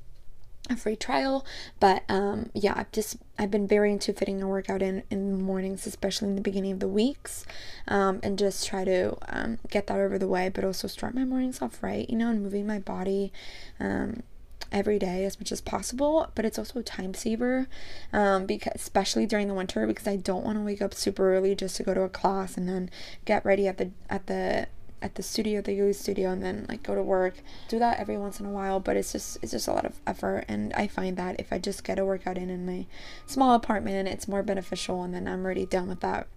a 0.71 0.77
free 0.77 0.95
trial 0.95 1.45
but 1.81 2.03
um 2.09 2.49
yeah 2.55 2.73
i've 2.77 2.91
just 2.93 3.17
i've 3.39 3.51
been 3.51 3.67
very 3.67 3.91
into 3.93 4.13
fitting 4.13 4.41
a 4.43 4.49
workout 4.49 4.81
in 4.81 5.03
in 5.11 5.33
the 5.33 5.43
mornings 5.43 5.87
especially 5.87 6.29
in 6.29 6.37
the 6.37 6.43
beginning 6.43 6.73
of 6.73 6.81
the 6.81 6.89
weeks 6.89 7.45
um 7.89 8.21
and 8.23 8.39
just 8.39 8.67
try 8.67 8.85
to 8.85 9.17
um 9.29 9.59
get 9.71 9.89
that 9.89 9.99
over 9.99 10.19
the 10.19 10.29
way 10.29 10.49
but 10.49 10.65
also 10.65 10.87
start 10.87 11.15
my 11.15 11.25
mornings 11.25 11.61
off 11.61 11.83
right 11.83 12.09
you 12.09 12.17
know 12.17 12.31
and 12.31 12.43
moving 12.43 12.67
my 12.67 12.79
body 12.79 13.33
um 13.81 14.23
every 14.71 14.99
day 14.99 15.25
as 15.25 15.39
much 15.39 15.51
as 15.53 15.61
possible 15.61 16.31
but 16.35 16.45
it's 16.45 16.59
also 16.59 16.79
a 16.79 16.83
time 16.83 17.13
saver 17.13 17.67
um 18.13 18.47
because 18.47 18.73
especially 18.77 19.27
during 19.27 19.49
the 19.49 19.55
winter 19.55 19.87
because 19.87 20.07
i 20.07 20.17
don't 20.17 20.45
want 20.45 20.57
to 20.57 20.63
wake 20.63 20.81
up 20.81 20.95
super 20.95 21.35
early 21.35 21.55
just 21.55 21.77
to 21.77 21.83
go 21.83 21.93
to 21.93 22.03
a 22.03 22.09
class 22.09 22.57
and 22.57 22.69
then 22.69 22.89
get 23.25 23.45
ready 23.45 23.67
at 23.67 23.79
the 23.79 23.91
at 24.09 24.27
the 24.29 24.67
at 25.03 25.17
the 25.17 25.23
studio, 25.23 25.61
the 25.61 25.73
yoga 25.73 25.95
studio, 25.95 26.31
and 26.31 26.43
then 26.43 26.67
like 26.69 26.83
go 26.83 26.95
to 26.95 27.03
work. 27.03 27.35
Do 27.69 27.79
that 27.79 27.99
every 27.99 28.17
once 28.17 28.41
in 28.41 28.47
a 28.47 28.51
while, 28.51 28.81
but 28.81 28.97
it's 28.97 29.13
just 29.13 29.39
it's 29.43 29.53
just 29.53 29.69
a 29.69 29.73
lot 29.73 29.85
of 29.85 30.01
effort. 30.07 30.45
And 30.49 30.73
I 30.75 30.87
find 30.87 31.17
that 31.17 31.41
if 31.41 31.53
I 31.53 31.59
just 31.59 31.85
get 31.85 31.99
a 31.99 32.05
workout 32.05 32.39
in 32.39 32.51
in 32.51 32.65
my 32.65 32.87
small 33.27 33.55
apartment, 33.55 34.09
it's 34.09 34.29
more 34.29 34.43
beneficial, 34.43 35.03
and 35.03 35.13
then 35.13 35.29
I'm 35.29 35.45
already 35.45 35.67
done 35.67 35.89
with 35.89 36.01
that. 36.01 36.29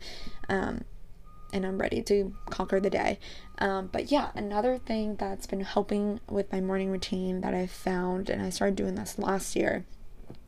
Um, 0.49 0.83
and 1.53 1.65
I'm 1.65 1.77
ready 1.77 2.01
to 2.01 2.33
conquer 2.49 2.81
the 2.81 2.89
day. 2.89 3.19
Um, 3.59 3.87
but 3.91 4.11
yeah, 4.11 4.31
another 4.35 4.77
thing 4.77 5.15
that's 5.15 5.47
been 5.47 5.61
helping 5.61 6.19
with 6.29 6.51
my 6.51 6.59
morning 6.59 6.91
routine 6.91 7.41
that 7.41 7.53
I've 7.53 7.71
found, 7.71 8.29
and 8.29 8.41
I 8.41 8.49
started 8.49 8.75
doing 8.75 8.95
this 8.95 9.17
last 9.17 9.55
year, 9.55 9.85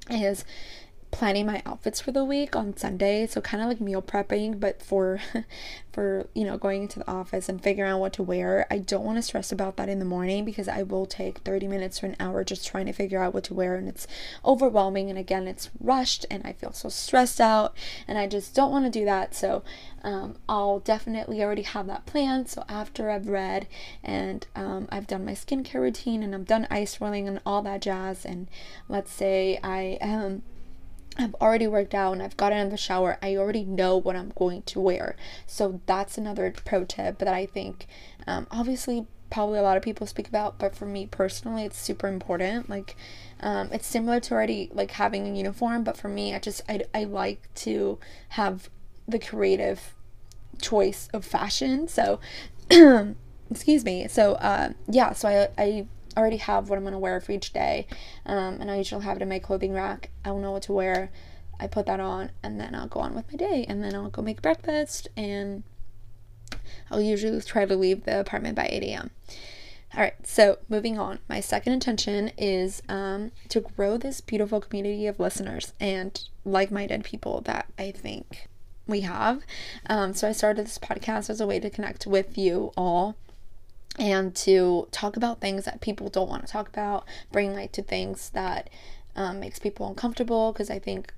is 0.09 0.43
planning 1.11 1.45
my 1.45 1.61
outfits 1.65 2.01
for 2.01 2.11
the 2.11 2.23
week 2.23 2.55
on 2.55 2.75
Sunday. 2.75 3.25
So 3.27 3.41
kind 3.41 3.63
of 3.63 3.69
like 3.69 3.79
meal 3.81 4.01
prepping, 4.01 4.59
but 4.59 4.81
for 4.81 5.19
for, 5.97 6.27
you 6.35 6.45
know, 6.45 6.59
going 6.59 6.83
into 6.83 6.99
the 6.99 7.09
office 7.09 7.49
and 7.49 7.59
figuring 7.59 7.89
out 7.91 7.99
what 7.99 8.13
to 8.13 8.21
wear. 8.21 8.67
I 8.69 8.77
don't 8.77 9.03
want 9.03 9.17
to 9.17 9.23
stress 9.23 9.51
about 9.51 9.77
that 9.77 9.89
in 9.89 9.97
the 9.97 10.05
morning 10.05 10.45
because 10.45 10.67
I 10.67 10.83
will 10.83 11.07
take 11.07 11.39
30 11.39 11.67
minutes 11.67 11.99
to 11.99 12.05
an 12.05 12.15
hour 12.19 12.43
just 12.43 12.67
trying 12.67 12.85
to 12.85 12.93
figure 12.93 13.19
out 13.19 13.33
what 13.33 13.45
to 13.45 13.55
wear 13.55 13.75
and 13.75 13.89
it's 13.89 14.05
overwhelming 14.45 15.09
and 15.09 15.17
again, 15.17 15.47
it's 15.47 15.71
rushed 15.79 16.23
and 16.29 16.45
I 16.45 16.53
feel 16.53 16.71
so 16.71 16.89
stressed 16.89 17.41
out 17.41 17.75
and 18.07 18.19
I 18.19 18.27
just 18.27 18.53
don't 18.53 18.69
want 18.69 18.85
to 18.85 18.91
do 18.91 19.05
that. 19.05 19.33
So, 19.33 19.63
um, 20.03 20.37
I'll 20.47 20.79
definitely 20.79 21.41
already 21.43 21.63
have 21.63 21.87
that 21.87 22.05
plan. 22.05 22.45
So 22.45 22.63
after 22.69 23.09
I've 23.09 23.27
read 23.27 23.67
and 24.03 24.45
um, 24.55 24.87
I've 24.91 25.07
done 25.07 25.25
my 25.25 25.31
skincare 25.31 25.81
routine 25.81 26.21
and 26.21 26.35
I'm 26.35 26.43
done 26.43 26.67
ice 26.69 27.01
rolling 27.01 27.27
and 27.27 27.41
all 27.43 27.63
that 27.63 27.81
jazz 27.81 28.23
and 28.23 28.47
let's 28.87 29.11
say 29.11 29.59
I 29.63 29.97
um 30.01 30.43
I've 31.17 31.35
already 31.35 31.67
worked 31.67 31.95
out 31.95 32.13
and 32.13 32.21
I've 32.21 32.37
gotten 32.37 32.59
in 32.59 32.69
the 32.69 32.77
shower. 32.77 33.17
I 33.21 33.35
already 33.35 33.63
know 33.63 33.97
what 33.97 34.15
I'm 34.15 34.31
going 34.35 34.61
to 34.63 34.79
wear. 34.79 35.15
So 35.45 35.81
that's 35.85 36.17
another 36.17 36.53
pro 36.65 36.85
tip 36.85 37.17
that 37.19 37.27
I 37.27 37.45
think, 37.45 37.87
um, 38.27 38.47
obviously, 38.51 39.07
probably 39.29 39.59
a 39.59 39.63
lot 39.63 39.77
of 39.77 39.83
people 39.83 40.07
speak 40.07 40.27
about, 40.27 40.57
but 40.57 40.75
for 40.75 40.85
me 40.85 41.05
personally, 41.05 41.63
it's 41.63 41.77
super 41.77 42.07
important. 42.07 42.69
Like, 42.69 42.95
um, 43.39 43.69
it's 43.71 43.87
similar 43.87 44.19
to 44.21 44.33
already 44.33 44.69
like 44.73 44.91
having 44.91 45.27
a 45.27 45.37
uniform, 45.37 45.83
but 45.83 45.97
for 45.97 46.07
me, 46.07 46.33
I 46.33 46.39
just 46.39 46.61
I, 46.69 46.81
I 46.93 47.03
like 47.03 47.53
to 47.55 47.99
have 48.29 48.69
the 49.07 49.19
creative 49.19 49.95
choice 50.61 51.09
of 51.13 51.25
fashion. 51.25 51.87
So, 51.87 52.19
excuse 53.51 53.83
me. 53.83 54.07
So, 54.07 54.33
uh, 54.33 54.73
yeah. 54.87 55.13
So 55.13 55.27
I 55.27 55.61
I 55.61 55.87
already 56.17 56.37
have 56.37 56.69
what 56.69 56.77
I'm 56.77 56.83
gonna 56.83 56.99
wear 56.99 57.19
for 57.19 57.31
each 57.31 57.53
day, 57.53 57.87
um, 58.25 58.59
and 58.59 58.69
I 58.71 58.77
usually 58.77 59.03
have 59.03 59.17
it 59.17 59.21
in 59.21 59.29
my 59.29 59.39
clothing 59.39 59.73
rack. 59.73 60.09
I 60.25 60.29
don't 60.29 60.41
know 60.41 60.51
what 60.51 60.63
to 60.63 60.73
wear. 60.73 61.11
I 61.59 61.67
put 61.67 61.85
that 61.87 61.99
on, 61.99 62.31
and 62.43 62.59
then 62.59 62.75
I'll 62.75 62.87
go 62.87 62.99
on 62.99 63.15
with 63.15 63.31
my 63.31 63.37
day, 63.37 63.65
and 63.67 63.83
then 63.83 63.95
I'll 63.95 64.09
go 64.09 64.21
make 64.21 64.41
breakfast, 64.41 65.07
and 65.17 65.63
I'll 66.91 67.01
usually 67.01 67.41
try 67.41 67.65
to 67.65 67.75
leave 67.75 68.05
the 68.05 68.19
apartment 68.19 68.55
by 68.55 68.67
8 68.69 68.83
a.m. 68.83 69.11
All 69.95 70.01
right, 70.01 70.27
so 70.27 70.59
moving 70.69 70.99
on. 70.99 71.19
My 71.29 71.39
second 71.39 71.73
intention 71.73 72.31
is 72.37 72.83
um, 72.89 73.31
to 73.49 73.61
grow 73.61 73.97
this 73.97 74.21
beautiful 74.21 74.59
community 74.59 75.07
of 75.07 75.19
listeners 75.19 75.73
and 75.79 76.21
like 76.45 76.71
minded 76.71 77.03
people 77.03 77.41
that 77.41 77.67
I 77.79 77.91
think 77.91 78.47
we 78.85 79.01
have. 79.01 79.43
Um, 79.89 80.13
so 80.13 80.27
I 80.27 80.33
started 80.33 80.65
this 80.65 80.77
podcast 80.77 81.29
as 81.29 81.41
a 81.41 81.47
way 81.47 81.59
to 81.59 81.69
connect 81.69 82.05
with 82.05 82.37
you 82.37 82.71
all 82.77 83.15
and 83.97 84.35
to 84.35 84.87
talk 84.91 85.17
about 85.17 85.41
things 85.41 85.65
that 85.65 85.81
people 85.81 86.09
don't 86.09 86.29
want 86.29 86.45
to 86.45 86.51
talk 86.51 86.67
about, 86.69 87.05
bring 87.31 87.53
light 87.53 87.73
to 87.73 87.81
things 87.81 88.29
that 88.31 88.69
um, 89.15 89.39
makes 89.39 89.59
people 89.59 89.87
uncomfortable 89.87 90.51
because 90.51 90.69
I 90.69 90.79
think 90.79 91.13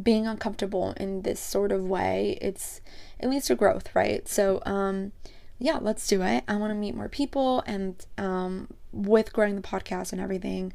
being 0.00 0.26
uncomfortable 0.26 0.92
in 0.96 1.22
this 1.22 1.40
sort 1.40 1.72
of 1.72 1.84
way, 1.84 2.38
it's 2.40 2.80
it 3.18 3.28
leads 3.28 3.46
to 3.46 3.54
growth, 3.54 3.94
right? 3.94 4.26
So 4.28 4.62
um 4.64 5.12
yeah, 5.58 5.78
let's 5.80 6.06
do 6.06 6.22
it. 6.22 6.42
I 6.48 6.56
want 6.56 6.70
to 6.70 6.74
meet 6.74 6.96
more 6.96 7.08
people 7.08 7.62
and 7.66 7.94
um, 8.16 8.68
with 8.92 9.32
growing 9.32 9.56
the 9.56 9.62
podcast 9.62 10.10
and 10.10 10.20
everything, 10.20 10.72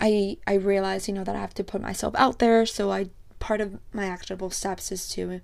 I 0.00 0.38
I 0.46 0.54
realize, 0.54 1.06
you 1.06 1.14
know, 1.14 1.24
that 1.24 1.36
I 1.36 1.40
have 1.40 1.54
to 1.54 1.64
put 1.64 1.80
myself 1.80 2.14
out 2.16 2.40
there. 2.40 2.66
So 2.66 2.90
I 2.90 3.10
part 3.38 3.60
of 3.60 3.78
my 3.92 4.06
actionable 4.06 4.50
steps 4.50 4.90
is 4.90 5.08
to 5.10 5.40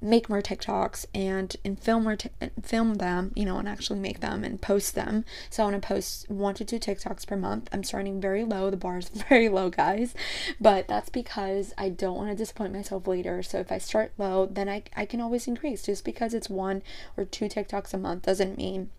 make 0.00 0.28
more 0.28 0.42
TikToks 0.42 1.06
and 1.14 1.56
and 1.64 1.80
film 1.80 2.04
more 2.04 2.16
t- 2.16 2.30
film 2.62 2.94
them, 2.96 3.32
you 3.34 3.44
know, 3.44 3.58
and 3.58 3.68
actually 3.68 3.98
make 3.98 4.20
them 4.20 4.44
and 4.44 4.60
post 4.60 4.94
them. 4.94 5.24
So 5.50 5.62
I 5.62 5.70
want 5.70 5.82
to 5.82 5.88
post 5.88 6.30
one 6.30 6.54
to 6.54 6.64
two 6.64 6.78
TikToks 6.78 7.26
per 7.26 7.36
month. 7.36 7.68
I'm 7.72 7.84
starting 7.84 8.20
very 8.20 8.44
low. 8.44 8.70
The 8.70 8.76
bar 8.76 8.98
is 8.98 9.08
very 9.28 9.48
low, 9.48 9.70
guys, 9.70 10.14
but 10.60 10.88
that's 10.88 11.08
because 11.08 11.72
I 11.78 11.88
don't 11.88 12.16
want 12.16 12.30
to 12.30 12.36
disappoint 12.36 12.72
myself 12.72 13.06
later. 13.06 13.42
So 13.42 13.58
if 13.58 13.72
I 13.72 13.78
start 13.78 14.12
low, 14.18 14.46
then 14.46 14.68
I 14.68 14.82
I 14.96 15.06
can 15.06 15.20
always 15.20 15.46
increase. 15.46 15.82
Just 15.82 16.04
because 16.04 16.34
it's 16.34 16.50
one 16.50 16.82
or 17.16 17.24
two 17.24 17.46
TikToks 17.46 17.94
a 17.94 17.98
month 17.98 18.24
doesn't 18.24 18.58
mean 18.58 18.90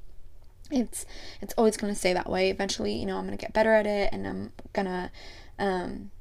it's 0.71 1.05
it's 1.41 1.53
always 1.57 1.77
going 1.77 1.93
to 1.93 1.99
stay 1.99 2.13
that 2.13 2.29
way. 2.29 2.49
Eventually, 2.49 2.93
you 2.93 3.05
know, 3.05 3.17
I'm 3.17 3.25
going 3.25 3.37
to 3.37 3.41
get 3.41 3.53
better 3.53 3.73
at 3.73 3.85
it 3.85 4.09
and 4.11 4.27
I'm 4.27 4.51
going 4.73 4.87
to 4.87 5.11
um 5.59 6.11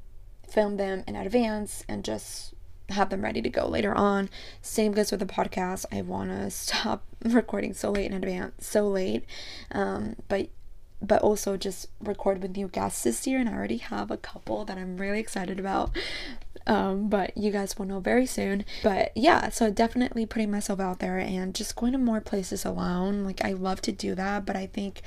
film 0.49 0.77
them 0.77 1.03
in 1.07 1.17
advance 1.17 1.85
and 1.89 2.05
just 2.05 2.55
have 2.91 3.11
them 3.11 3.23
ready 3.23 3.43
to 3.43 3.51
go 3.51 3.67
later 3.67 3.95
on. 3.95 4.29
Same 4.63 4.93
goes 4.93 5.11
with 5.11 5.21
the 5.21 5.27
podcast. 5.27 5.85
I 5.93 6.03
want 6.03 6.31
to 6.31 6.51
stop 6.51 7.05
recording 7.25 7.75
so 7.75 7.91
late 7.91 8.11
in 8.11 8.17
advance, 8.17 8.67
so 8.67 8.89
late. 8.89 9.25
Um, 9.71 10.17
but 10.29 10.49
but 11.03 11.21
also 11.21 11.59
just 11.59 11.89
record 12.01 12.41
with 12.41 12.57
new 12.57 12.69
guests 12.69 13.03
this 13.03 13.27
year 13.27 13.39
and 13.39 13.51
I 13.51 13.53
already 13.53 13.77
have 13.77 14.11
a 14.11 14.17
couple 14.17 14.65
that 14.65 14.79
I'm 14.79 14.97
really 14.97 15.21
excited 15.21 15.61
about. 15.61 15.91
Um, 16.67 17.09
but 17.09 17.37
you 17.37 17.53
guys 17.53 17.79
will 17.79 17.85
know 17.87 18.01
very 18.01 18.27
soon. 18.27 18.65
But 18.83 19.13
yeah, 19.15 19.51
so 19.51 19.71
definitely 19.71 20.27
putting 20.27 20.51
myself 20.51 20.81
out 20.81 20.99
there 20.99 21.19
and 21.19 21.55
just 21.55 21.77
going 21.77 21.93
to 21.93 21.99
more 21.99 22.21
places 22.21 22.65
alone. 22.65 23.25
Like 23.25 23.45
I 23.45 23.53
love 23.53 23.83
to 23.83 23.93
do 23.93 24.15
that, 24.15 24.47
but 24.47 24.57
I 24.57 24.67
think 24.67 25.03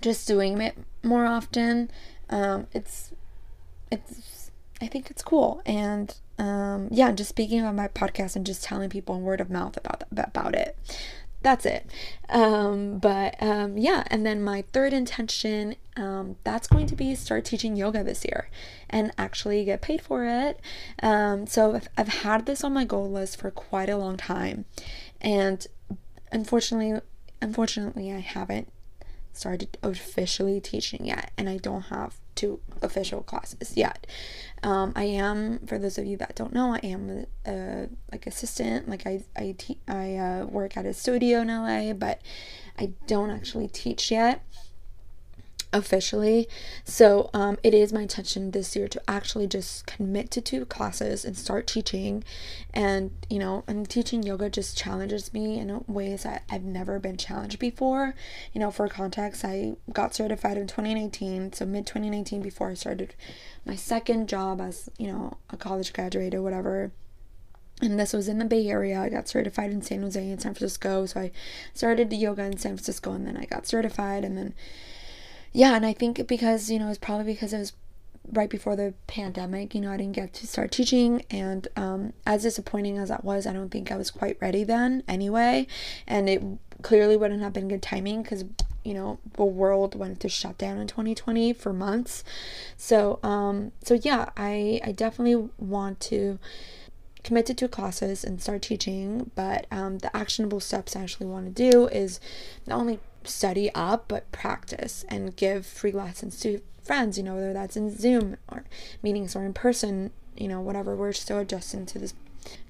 just 0.00 0.26
doing 0.26 0.60
it 0.60 0.78
more 1.02 1.26
often, 1.26 1.90
um, 2.30 2.66
it's 2.72 3.12
it's 3.90 4.45
I 4.80 4.86
think 4.86 5.10
it's 5.10 5.22
cool 5.22 5.62
and 5.64 6.14
um, 6.38 6.88
yeah, 6.90 7.12
just 7.12 7.30
speaking 7.30 7.62
on 7.64 7.76
my 7.76 7.88
podcast 7.88 8.36
and 8.36 8.44
just 8.44 8.62
telling 8.62 8.90
people 8.90 9.16
in 9.16 9.22
word 9.22 9.40
of 9.40 9.50
mouth 9.50 9.76
about 9.76 10.04
about 10.10 10.54
it. 10.54 10.76
That's 11.42 11.64
it. 11.64 11.88
Um, 12.28 12.98
but 12.98 13.40
um, 13.40 13.78
yeah, 13.78 14.02
and 14.08 14.26
then 14.26 14.42
my 14.42 14.64
third 14.72 14.92
intention 14.92 15.76
um, 15.96 16.36
that's 16.44 16.66
going 16.66 16.86
to 16.86 16.96
be 16.96 17.14
start 17.14 17.44
teaching 17.44 17.76
yoga 17.76 18.02
this 18.02 18.24
year 18.24 18.48
and 18.90 19.12
actually 19.16 19.64
get 19.64 19.80
paid 19.80 20.00
for 20.00 20.24
it. 20.26 20.60
Um, 21.02 21.46
so 21.46 21.74
I've, 21.76 21.88
I've 21.96 22.08
had 22.08 22.46
this 22.46 22.64
on 22.64 22.72
my 22.72 22.84
goal 22.84 23.10
list 23.10 23.40
for 23.40 23.50
quite 23.50 23.88
a 23.88 23.96
long 23.96 24.16
time, 24.16 24.64
and 25.20 25.66
unfortunately, 26.32 27.00
unfortunately, 27.40 28.12
I 28.12 28.18
haven't 28.18 28.72
started 29.32 29.78
officially 29.82 30.60
teaching 30.60 31.06
yet, 31.06 31.30
and 31.38 31.48
I 31.48 31.58
don't 31.58 31.82
have 31.82 32.16
two 32.34 32.60
official 32.82 33.22
classes 33.22 33.76
yet. 33.76 34.06
Um, 34.62 34.92
I 34.96 35.04
am, 35.04 35.60
for 35.66 35.78
those 35.78 35.98
of 35.98 36.06
you 36.06 36.16
that 36.16 36.34
don't 36.34 36.52
know, 36.52 36.74
I 36.74 36.78
am 36.78 37.26
a, 37.46 37.50
a 37.50 37.88
like 38.10 38.26
assistant. 38.26 38.88
Like 38.88 39.06
I 39.06 39.22
I 39.36 39.54
te- 39.56 39.80
I 39.86 40.16
uh, 40.16 40.46
work 40.46 40.76
at 40.76 40.86
a 40.86 40.94
studio 40.94 41.40
in 41.40 41.48
LA, 41.48 41.92
but 41.92 42.20
I 42.78 42.92
don't 43.06 43.30
actually 43.30 43.68
teach 43.68 44.10
yet 44.10 44.42
officially. 45.72 46.48
So 46.84 47.30
um, 47.34 47.58
it 47.62 47.74
is 47.74 47.92
my 47.92 48.02
intention 48.02 48.50
this 48.50 48.74
year 48.76 48.88
to 48.88 49.02
actually 49.08 49.46
just 49.46 49.86
commit 49.86 50.30
to 50.32 50.40
two 50.40 50.64
classes 50.66 51.24
and 51.24 51.36
start 51.36 51.66
teaching. 51.66 52.24
And, 52.72 53.10
you 53.28 53.38
know, 53.38 53.64
and 53.66 53.88
teaching 53.88 54.22
yoga 54.22 54.50
just 54.50 54.76
challenges 54.76 55.32
me 55.32 55.58
in 55.58 55.84
ways 55.86 56.22
that 56.22 56.44
I've 56.50 56.64
never 56.64 56.98
been 56.98 57.16
challenged 57.16 57.58
before. 57.58 58.14
You 58.52 58.60
know, 58.60 58.70
for 58.70 58.88
context, 58.88 59.44
I 59.44 59.76
got 59.92 60.14
certified 60.14 60.56
in 60.56 60.66
2019, 60.66 61.52
so 61.52 61.66
mid 61.66 61.86
2019 61.86 62.42
before 62.42 62.70
I 62.70 62.74
started 62.74 63.14
my 63.64 63.76
second 63.76 64.28
job 64.28 64.60
as, 64.60 64.88
you 64.98 65.08
know, 65.08 65.38
a 65.50 65.56
college 65.56 65.92
graduate 65.92 66.34
or 66.34 66.42
whatever 66.42 66.92
and 67.82 68.00
this 68.00 68.12
was 68.12 68.28
in 68.28 68.38
the 68.38 68.44
Bay 68.44 68.68
Area. 68.68 69.00
I 69.00 69.08
got 69.10 69.28
certified 69.28 69.70
in 69.70 69.82
San 69.82 70.02
Jose 70.02 70.30
and 70.30 70.40
San 70.40 70.54
Francisco. 70.54 71.04
So 71.06 71.20
I 71.20 71.30
started 71.74 72.12
yoga 72.12 72.44
in 72.44 72.56
San 72.56 72.76
Francisco 72.76 73.12
and 73.12 73.26
then 73.26 73.36
I 73.36 73.44
got 73.44 73.66
certified 73.66 74.24
and 74.24 74.36
then 74.36 74.54
yeah, 75.56 75.74
and 75.74 75.86
I 75.86 75.94
think 75.94 76.26
because, 76.26 76.70
you 76.70 76.78
know, 76.78 76.88
it's 76.90 76.98
probably 76.98 77.32
because 77.32 77.54
it 77.54 77.58
was 77.58 77.72
right 78.30 78.50
before 78.50 78.76
the 78.76 78.92
pandemic, 79.06 79.74
you 79.74 79.80
know, 79.80 79.90
I 79.90 79.96
didn't 79.96 80.12
get 80.12 80.34
to 80.34 80.46
start 80.46 80.70
teaching. 80.70 81.24
And 81.30 81.66
um, 81.76 82.12
as 82.26 82.42
disappointing 82.42 82.98
as 82.98 83.08
that 83.08 83.24
was, 83.24 83.46
I 83.46 83.54
don't 83.54 83.70
think 83.70 83.90
I 83.90 83.96
was 83.96 84.10
quite 84.10 84.36
ready 84.38 84.64
then 84.64 85.02
anyway. 85.08 85.66
And 86.06 86.28
it 86.28 86.42
clearly 86.82 87.16
wouldn't 87.16 87.42
have 87.42 87.54
been 87.54 87.68
good 87.68 87.80
timing 87.80 88.22
because, 88.22 88.44
you 88.84 88.92
know, 88.92 89.18
the 89.32 89.46
world 89.46 89.94
went 89.94 90.20
to 90.20 90.28
shut 90.28 90.58
down 90.58 90.76
in 90.76 90.88
2020 90.88 91.54
for 91.54 91.72
months. 91.72 92.22
So, 92.76 93.18
um, 93.22 93.72
so 93.82 93.94
yeah, 93.94 94.28
I, 94.36 94.82
I 94.84 94.92
definitely 94.92 95.48
want 95.56 96.00
to 96.00 96.38
commit 97.26 97.46
to 97.46 97.68
classes 97.68 98.24
and 98.24 98.40
start 98.40 98.62
teaching. 98.62 99.30
But 99.34 99.66
um, 99.70 99.98
the 99.98 100.16
actionable 100.16 100.60
steps 100.60 100.94
I 100.94 101.02
actually 101.02 101.26
want 101.26 101.44
to 101.46 101.70
do 101.70 101.88
is 101.88 102.20
not 102.66 102.78
only 102.78 103.00
study 103.24 103.70
up, 103.74 104.04
but 104.08 104.30
practice 104.30 105.04
and 105.08 105.34
give 105.36 105.66
free 105.66 105.92
lessons 105.92 106.38
to 106.40 106.60
friends, 106.82 107.18
you 107.18 107.24
know, 107.24 107.34
whether 107.34 107.52
that's 107.52 107.76
in 107.76 107.90
Zoom 107.90 108.36
or 108.48 108.64
meetings 109.02 109.34
or 109.34 109.44
in 109.44 109.52
person, 109.52 110.12
you 110.36 110.46
know, 110.46 110.60
whatever. 110.60 110.94
We're 110.94 111.12
still 111.12 111.40
adjusting 111.40 111.84
to 111.86 111.98
this 111.98 112.14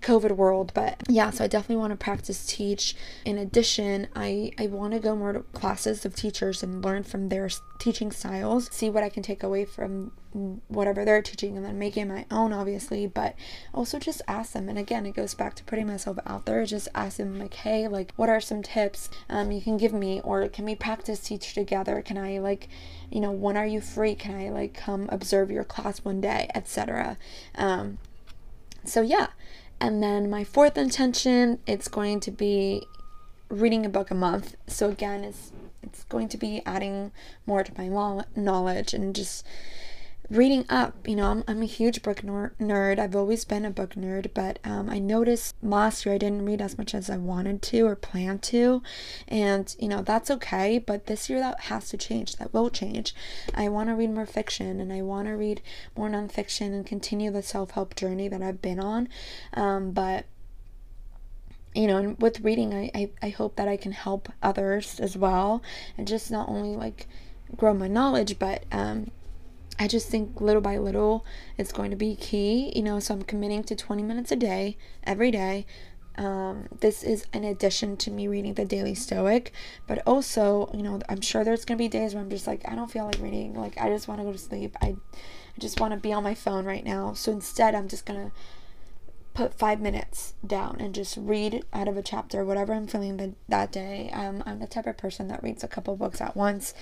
COVID 0.02 0.36
world. 0.36 0.72
But 0.74 1.02
yeah, 1.08 1.30
so 1.30 1.44
I 1.44 1.46
definitely 1.46 1.76
want 1.76 1.92
to 1.92 1.96
practice 1.96 2.46
teach. 2.46 2.94
In 3.24 3.38
addition, 3.38 4.08
I, 4.14 4.52
I 4.58 4.66
want 4.68 4.94
to 4.94 5.00
go 5.00 5.16
more 5.16 5.32
to 5.32 5.40
classes 5.40 6.04
of 6.04 6.14
teachers 6.14 6.62
and 6.62 6.84
learn 6.84 7.02
from 7.02 7.28
their 7.28 7.48
teaching 7.78 8.12
styles, 8.12 8.70
see 8.72 8.88
what 8.88 9.02
I 9.02 9.08
can 9.08 9.22
take 9.22 9.42
away 9.42 9.64
from 9.64 10.12
whatever 10.68 11.04
they're 11.04 11.22
teaching 11.22 11.56
and 11.56 11.64
then 11.64 11.78
make 11.78 11.96
it 11.96 12.04
my 12.04 12.26
own, 12.30 12.52
obviously. 12.52 13.06
But 13.06 13.34
also 13.74 13.98
just 13.98 14.22
ask 14.28 14.52
them. 14.52 14.68
And 14.68 14.78
again, 14.78 15.06
it 15.06 15.14
goes 15.14 15.34
back 15.34 15.54
to 15.54 15.64
putting 15.64 15.86
myself 15.86 16.18
out 16.26 16.46
there. 16.46 16.64
Just 16.66 16.88
ask 16.94 17.16
them, 17.16 17.38
like, 17.38 17.54
hey, 17.54 17.88
like, 17.88 18.12
what 18.16 18.28
are 18.28 18.40
some 18.40 18.62
tips 18.62 19.08
um, 19.28 19.50
you 19.50 19.60
can 19.60 19.76
give 19.76 19.92
me? 19.92 20.20
Or 20.22 20.48
can 20.48 20.64
we 20.64 20.74
practice 20.74 21.20
teach 21.20 21.54
together? 21.54 22.02
Can 22.02 22.18
I, 22.18 22.38
like, 22.38 22.68
you 23.10 23.20
know, 23.20 23.32
when 23.32 23.56
are 23.56 23.66
you 23.66 23.80
free? 23.80 24.14
Can 24.14 24.34
I, 24.34 24.50
like, 24.50 24.74
come 24.74 25.08
observe 25.10 25.50
your 25.50 25.64
class 25.64 26.04
one 26.04 26.20
day, 26.20 26.50
etc. 26.54 27.16
Um, 27.54 27.98
so, 28.84 29.00
yeah. 29.00 29.28
And 29.80 30.02
then 30.02 30.30
my 30.30 30.44
fourth 30.44 30.78
intention, 30.78 31.58
it's 31.66 31.88
going 31.88 32.20
to 32.20 32.30
be 32.30 32.86
reading 33.48 33.86
a 33.86 33.88
book 33.88 34.10
a 34.10 34.14
month. 34.14 34.56
So 34.66 34.88
again, 34.88 35.24
it's 35.24 35.52
it's 35.82 36.04
going 36.04 36.28
to 36.30 36.36
be 36.36 36.62
adding 36.66 37.12
more 37.46 37.62
to 37.62 37.72
my 37.78 37.88
knowledge 38.34 38.92
and 38.92 39.14
just 39.14 39.46
reading 40.30 40.64
up. 40.68 41.06
You 41.06 41.16
know, 41.16 41.30
I'm, 41.30 41.44
I'm 41.46 41.62
a 41.62 41.66
huge 41.66 42.02
book 42.02 42.22
nerd. 42.22 42.98
I've 42.98 43.16
always 43.16 43.44
been 43.44 43.64
a 43.64 43.70
book 43.70 43.94
nerd, 43.94 44.30
but 44.34 44.58
um, 44.64 44.90
I 44.90 44.98
noticed 44.98 45.54
last 45.62 46.04
year 46.04 46.14
I 46.14 46.18
didn't 46.18 46.44
read 46.44 46.60
as 46.60 46.76
much 46.78 46.94
as 46.94 47.08
I 47.08 47.16
wanted 47.16 47.62
to 47.62 47.86
or 47.86 47.96
planned 47.96 48.42
to. 48.44 48.82
And, 49.28 49.74
you 49.78 49.88
know, 49.88 50.02
that's 50.02 50.30
okay. 50.30 50.78
But 50.78 51.06
this 51.06 51.30
year 51.30 51.40
that 51.40 51.60
has 51.62 51.88
to 51.90 51.96
change. 51.96 52.36
That 52.36 52.52
will 52.52 52.70
change. 52.70 53.14
I 53.54 53.68
want 53.68 53.88
to 53.88 53.94
read 53.94 54.10
more 54.10 54.26
fiction 54.26 54.80
and 54.80 54.92
I 54.92 55.02
want 55.02 55.28
to 55.28 55.32
read 55.32 55.62
more 55.96 56.08
nonfiction 56.08 56.68
and 56.68 56.86
continue 56.86 57.30
the 57.30 57.42
self 57.42 57.72
help 57.72 57.94
journey 57.94 58.28
that 58.28 58.42
I've 58.42 58.62
been 58.62 58.80
on. 58.80 59.08
Um, 59.54 59.92
but 59.92 60.26
you 61.74 61.86
know, 61.86 61.98
and 61.98 62.20
with 62.20 62.40
reading, 62.40 62.72
I, 62.72 62.90
I, 62.94 63.10
I 63.22 63.28
hope 63.28 63.56
that 63.56 63.68
I 63.68 63.76
can 63.76 63.92
help 63.92 64.32
others 64.42 64.98
as 64.98 65.14
well 65.14 65.62
and 65.98 66.08
just 66.08 66.30
not 66.30 66.48
only 66.48 66.74
like 66.74 67.06
grow 67.54 67.74
my 67.74 67.86
knowledge, 67.86 68.38
but 68.38 68.64
um, 68.72 69.10
I 69.78 69.88
just 69.88 70.08
think 70.08 70.40
little 70.40 70.62
by 70.62 70.78
little 70.78 71.24
it's 71.58 71.72
going 71.72 71.90
to 71.90 71.96
be 71.96 72.16
key, 72.16 72.72
you 72.74 72.82
know. 72.82 73.00
So 73.00 73.14
I'm 73.14 73.22
committing 73.22 73.62
to 73.64 73.76
20 73.76 74.02
minutes 74.02 74.32
a 74.32 74.36
day, 74.36 74.76
every 75.04 75.30
day. 75.30 75.66
Um, 76.18 76.68
this 76.80 77.02
is 77.02 77.26
in 77.34 77.44
addition 77.44 77.98
to 77.98 78.10
me 78.10 78.26
reading 78.26 78.54
the 78.54 78.64
Daily 78.64 78.94
Stoic, 78.94 79.52
but 79.86 80.02
also, 80.06 80.70
you 80.72 80.82
know, 80.82 80.98
I'm 81.10 81.20
sure 81.20 81.44
there's 81.44 81.66
gonna 81.66 81.76
be 81.76 81.88
days 81.88 82.14
where 82.14 82.22
I'm 82.22 82.30
just 82.30 82.46
like, 82.46 82.62
I 82.66 82.74
don't 82.74 82.90
feel 82.90 83.04
like 83.04 83.18
reading, 83.20 83.54
like, 83.54 83.76
I 83.78 83.90
just 83.90 84.08
want 84.08 84.20
to 84.20 84.24
go 84.24 84.32
to 84.32 84.38
sleep. 84.38 84.74
I, 84.80 84.86
I 84.86 85.58
just 85.58 85.78
want 85.78 85.92
to 85.92 86.00
be 86.00 86.14
on 86.14 86.22
my 86.22 86.34
phone 86.34 86.64
right 86.64 86.84
now. 86.84 87.12
So 87.12 87.32
instead, 87.32 87.74
I'm 87.74 87.88
just 87.88 88.06
gonna 88.06 88.32
put 89.36 89.52
five 89.52 89.80
minutes 89.80 90.32
down 90.46 90.78
and 90.80 90.94
just 90.94 91.18
read 91.18 91.62
out 91.74 91.88
of 91.88 91.98
a 91.98 92.02
chapter, 92.02 92.42
whatever 92.42 92.72
I'm 92.72 92.86
feeling 92.86 93.18
the, 93.18 93.34
that 93.50 93.70
day. 93.70 94.10
Um, 94.14 94.42
I'm 94.46 94.58
the 94.58 94.66
type 94.66 94.86
of 94.86 94.96
person 94.96 95.28
that 95.28 95.42
reads 95.42 95.62
a 95.62 95.68
couple 95.68 95.94
books 95.96 96.22
at 96.22 96.34
once. 96.34 96.72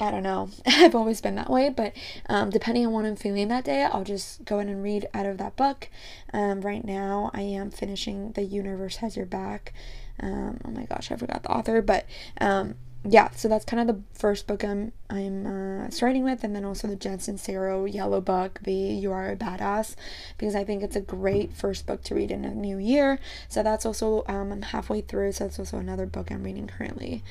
I 0.00 0.10
don't 0.10 0.22
know. 0.22 0.50
I've 0.66 0.94
always 0.94 1.20
been 1.20 1.34
that 1.36 1.50
way, 1.50 1.70
but 1.70 1.92
um, 2.28 2.50
depending 2.50 2.86
on 2.86 2.92
what 2.92 3.04
I'm 3.04 3.16
feeling 3.16 3.48
that 3.48 3.64
day, 3.64 3.82
I'll 3.84 4.04
just 4.04 4.44
go 4.44 4.58
in 4.60 4.68
and 4.68 4.82
read 4.82 5.08
out 5.12 5.26
of 5.26 5.38
that 5.38 5.56
book. 5.56 5.88
Um, 6.32 6.60
right 6.60 6.84
now, 6.84 7.30
I 7.34 7.42
am 7.42 7.70
finishing 7.70 8.32
The 8.32 8.42
Universe 8.44 8.96
Has 8.96 9.16
Your 9.16 9.26
Back. 9.26 9.72
Um, 10.20 10.60
oh 10.64 10.70
my 10.70 10.84
gosh, 10.84 11.10
I 11.10 11.16
forgot 11.16 11.42
the 11.42 11.50
author, 11.50 11.82
but 11.82 12.06
um, 12.40 12.74
yeah, 13.04 13.30
so 13.30 13.48
that's 13.48 13.64
kind 13.64 13.88
of 13.88 13.96
the 13.96 14.02
first 14.18 14.46
book 14.46 14.64
I'm 14.64 14.92
I'm 15.08 15.46
uh, 15.46 15.90
starting 15.90 16.24
with, 16.24 16.42
and 16.42 16.54
then 16.54 16.64
also 16.64 16.88
the 16.88 16.96
Jensen 16.96 17.36
Sincero 17.36 17.92
Yellow 17.92 18.20
Book, 18.20 18.58
the 18.64 18.72
You 18.72 19.12
Are 19.12 19.30
a 19.30 19.36
Badass, 19.36 19.94
because 20.36 20.56
I 20.56 20.64
think 20.64 20.82
it's 20.82 20.96
a 20.96 21.00
great 21.00 21.52
first 21.54 21.86
book 21.86 22.02
to 22.04 22.14
read 22.14 22.30
in 22.30 22.44
a 22.44 22.54
new 22.54 22.76
year. 22.78 23.20
So 23.48 23.62
that's 23.62 23.86
also 23.86 24.24
um, 24.26 24.50
I'm 24.52 24.62
halfway 24.62 25.00
through, 25.00 25.32
so 25.32 25.44
that's 25.44 25.58
also 25.58 25.78
another 25.78 26.06
book 26.06 26.30
I'm 26.30 26.42
reading 26.42 26.66
currently. 26.66 27.22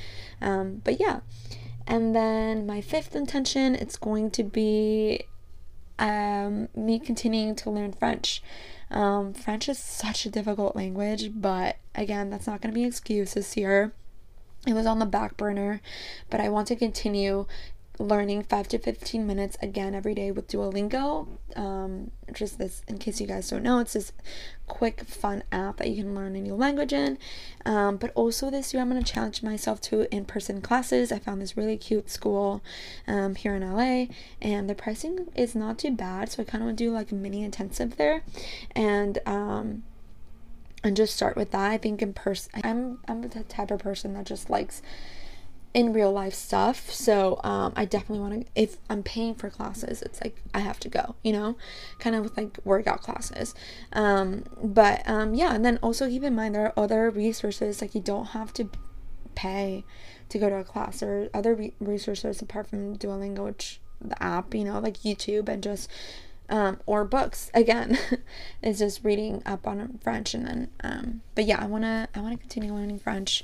Um, 0.41 0.81
but 0.83 0.99
yeah, 0.99 1.19
and 1.87 2.15
then 2.15 2.65
my 2.65 2.81
fifth 2.81 3.15
intention 3.15 3.75
it's 3.75 3.97
going 3.97 4.29
to 4.31 4.43
be 4.43 5.23
um, 5.99 6.69
me 6.75 6.99
continuing 6.99 7.55
to 7.55 7.71
learn 7.71 7.93
French. 7.93 8.43
Um, 8.91 9.33
French 9.33 9.67
is 9.67 9.79
such 9.79 10.25
a 10.25 10.29
difficult 10.29 10.75
language, 10.75 11.31
but 11.33 11.77
again, 11.95 12.29
that's 12.29 12.45
not 12.47 12.61
going 12.61 12.71
to 12.71 12.75
be 12.75 12.83
an 12.83 12.89
excuse 12.89 13.33
this 13.33 13.57
year 13.57 13.93
it 14.67 14.73
was 14.73 14.85
on 14.85 14.99
the 14.99 15.05
back 15.05 15.37
burner, 15.37 15.81
but 16.29 16.41
I 16.41 16.49
want 16.49 16.67
to 16.67 16.75
continue 16.75 17.45
learning 17.99 18.43
5 18.43 18.67
to 18.69 18.77
15 18.77 19.25
minutes 19.25 19.57
again 19.61 19.95
every 19.95 20.13
day 20.13 20.31
with 20.31 20.47
Duolingo. 20.47 21.27
Um, 21.55 22.11
just 22.31 22.57
this, 22.57 22.83
in 22.87 22.97
case 22.97 23.19
you 23.19 23.27
guys 23.27 23.49
don't 23.49 23.63
know, 23.63 23.79
it's 23.79 23.93
this 23.93 24.11
quick, 24.67 25.01
fun 25.01 25.43
app 25.51 25.77
that 25.77 25.89
you 25.89 26.03
can 26.03 26.13
learn 26.13 26.35
a 26.35 26.41
new 26.41 26.53
language 26.53 26.93
in. 26.93 27.17
Um, 27.65 27.97
but 27.97 28.11
also 28.13 28.49
this 28.49 28.73
year, 28.73 28.81
I'm 28.81 28.89
going 28.89 29.03
to 29.03 29.11
challenge 29.11 29.41
myself 29.41 29.81
to 29.81 30.13
in 30.13 30.25
person 30.25 30.61
classes. 30.61 31.11
I 31.11 31.19
found 31.19 31.41
this 31.41 31.57
really 31.57 31.77
cute 31.77 32.09
school 32.09 32.61
um, 33.07 33.35
here 33.35 33.55
in 33.55 33.61
LA, 33.61 34.13
and 34.41 34.69
the 34.69 34.75
pricing 34.75 35.27
is 35.35 35.55
not 35.55 35.79
too 35.79 35.91
bad. 35.91 36.31
So 36.31 36.43
I 36.43 36.45
kind 36.45 36.61
of 36.61 36.67
want 36.67 36.77
to 36.77 36.83
do 36.83 36.91
like 36.91 37.11
a 37.11 37.15
mini 37.15 37.43
intensive 37.43 37.97
there. 37.97 38.23
And, 38.75 39.19
um, 39.25 39.83
and 40.83 40.95
just 40.95 41.15
start 41.15 41.35
with 41.35 41.51
that. 41.51 41.71
I 41.71 41.77
think 41.77 42.01
in 42.01 42.13
person, 42.13 42.51
I'm 42.63 42.99
I'm 43.07 43.21
the 43.21 43.43
type 43.43 43.71
of 43.71 43.79
person 43.79 44.13
that 44.13 44.25
just 44.25 44.49
likes 44.49 44.81
in 45.77 45.93
real 45.93 46.11
life 46.11 46.33
stuff. 46.33 46.89
So 46.89 47.39
um, 47.43 47.71
I 47.75 47.85
definitely 47.85 48.19
want 48.19 48.41
to. 48.41 48.51
If 48.55 48.77
I'm 48.89 49.03
paying 49.03 49.35
for 49.35 49.51
classes, 49.51 50.01
it's 50.01 50.19
like 50.23 50.41
I 50.51 50.59
have 50.61 50.79
to 50.79 50.89
go. 50.89 51.15
You 51.23 51.33
know, 51.33 51.57
kind 51.99 52.15
of 52.15 52.23
with 52.23 52.35
like 52.35 52.57
workout 52.65 53.03
classes. 53.03 53.53
Um, 53.93 54.43
but 54.61 55.07
um, 55.07 55.35
yeah, 55.35 55.53
and 55.53 55.63
then 55.63 55.77
also 55.83 56.09
keep 56.09 56.23
in 56.23 56.33
mind 56.33 56.55
there 56.55 56.65
are 56.65 56.73
other 56.75 57.11
resources 57.11 57.79
like 57.79 57.93
you 57.93 58.01
don't 58.01 58.29
have 58.29 58.51
to 58.53 58.71
pay 59.35 59.85
to 60.29 60.39
go 60.39 60.49
to 60.49 60.55
a 60.55 60.63
class 60.63 61.03
or 61.03 61.29
other 61.31 61.53
re- 61.53 61.73
resources 61.79 62.41
apart 62.41 62.67
from 62.67 62.97
Duolingo, 62.97 63.45
which 63.45 63.79
the 64.01 64.21
app, 64.21 64.55
you 64.55 64.63
know, 64.63 64.79
like 64.79 64.97
YouTube 65.01 65.47
and 65.47 65.61
just 65.61 65.87
um, 66.49 66.79
or 66.87 67.05
books 67.05 67.51
again 67.53 67.99
is 68.63 68.79
just 68.79 69.03
reading 69.03 69.43
up 69.45 69.67
on 69.67 69.99
french 70.03 70.33
and 70.33 70.47
then 70.47 70.69
um, 70.83 71.21
but 71.35 71.45
yeah 71.45 71.61
i 71.61 71.65
want 71.65 71.83
to 71.83 72.07
i 72.15 72.21
want 72.21 72.33
to 72.33 72.39
continue 72.39 72.73
learning 72.73 72.97
french 72.97 73.43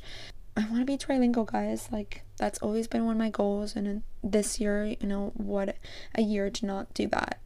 i 0.56 0.62
want 0.66 0.80
to 0.80 0.86
be 0.86 0.98
trilingual 0.98 1.50
guys. 1.50 1.89
Like 1.92 2.24
that's 2.38 2.60
always 2.60 2.88
been 2.88 3.06
one 3.06 3.16
of 3.16 3.20
my 3.20 3.30
goals 3.30 3.76
and 3.76 4.04
this 4.24 4.60
year 4.60 4.86
you 4.86 5.08
know 5.08 5.32
what 5.36 5.78
a 6.16 6.22
year 6.22 6.50
to 6.50 6.66
not 6.66 6.94
do 6.94 7.08
that. 7.08 7.39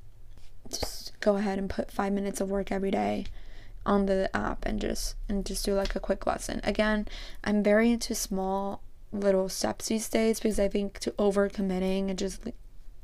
Just 0.69 1.13
go 1.19 1.37
ahead 1.37 1.57
and 1.57 1.69
put 1.69 1.91
five 1.91 2.13
minutes 2.13 2.41
of 2.41 2.49
work 2.49 2.71
every 2.71 2.91
day 2.91 3.25
on 3.85 4.05
the 4.05 4.29
app 4.35 4.65
and 4.65 4.81
just 4.81 5.15
and 5.29 5.45
just 5.45 5.65
do 5.65 5.73
like 5.73 5.95
a 5.95 5.99
quick 5.99 6.25
lesson. 6.27 6.59
Again 6.63 7.07
i'm 7.43 7.63
very 7.63 7.91
into 7.91 8.13
small 8.15 8.81
little 9.13 9.47
steps 9.47 9.87
these 9.87 10.09
days 10.09 10.39
because 10.39 10.59
i 10.59 10.67
think 10.67 10.99
to 10.99 11.13
over 11.17 11.47
committing 11.47 12.09
and 12.09 12.19
just 12.19 12.41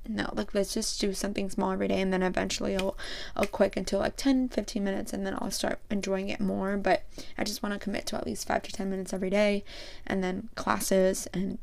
no 0.07 0.29
like 0.33 0.53
let's 0.53 0.73
just 0.73 0.99
do 0.99 1.13
something 1.13 1.49
small 1.49 1.71
every 1.71 1.87
day 1.87 2.01
and 2.01 2.11
then 2.11 2.23
eventually 2.23 2.75
I'll 2.75 2.97
I'll 3.35 3.45
quick 3.45 3.77
until 3.77 3.99
like 3.99 4.17
10 4.17 4.49
15 4.49 4.83
minutes 4.83 5.13
and 5.13 5.25
then 5.25 5.35
I'll 5.39 5.51
start 5.51 5.79
enjoying 5.89 6.29
it 6.29 6.39
more 6.39 6.77
but 6.77 7.03
I 7.37 7.43
just 7.43 7.63
want 7.63 7.73
to 7.73 7.79
commit 7.79 8.05
to 8.07 8.17
at 8.17 8.25
least 8.25 8.47
5 8.47 8.63
to 8.63 8.71
10 8.71 8.89
minutes 8.89 9.13
every 9.13 9.29
day 9.29 9.63
and 10.05 10.23
then 10.23 10.49
classes 10.55 11.27
and 11.33 11.57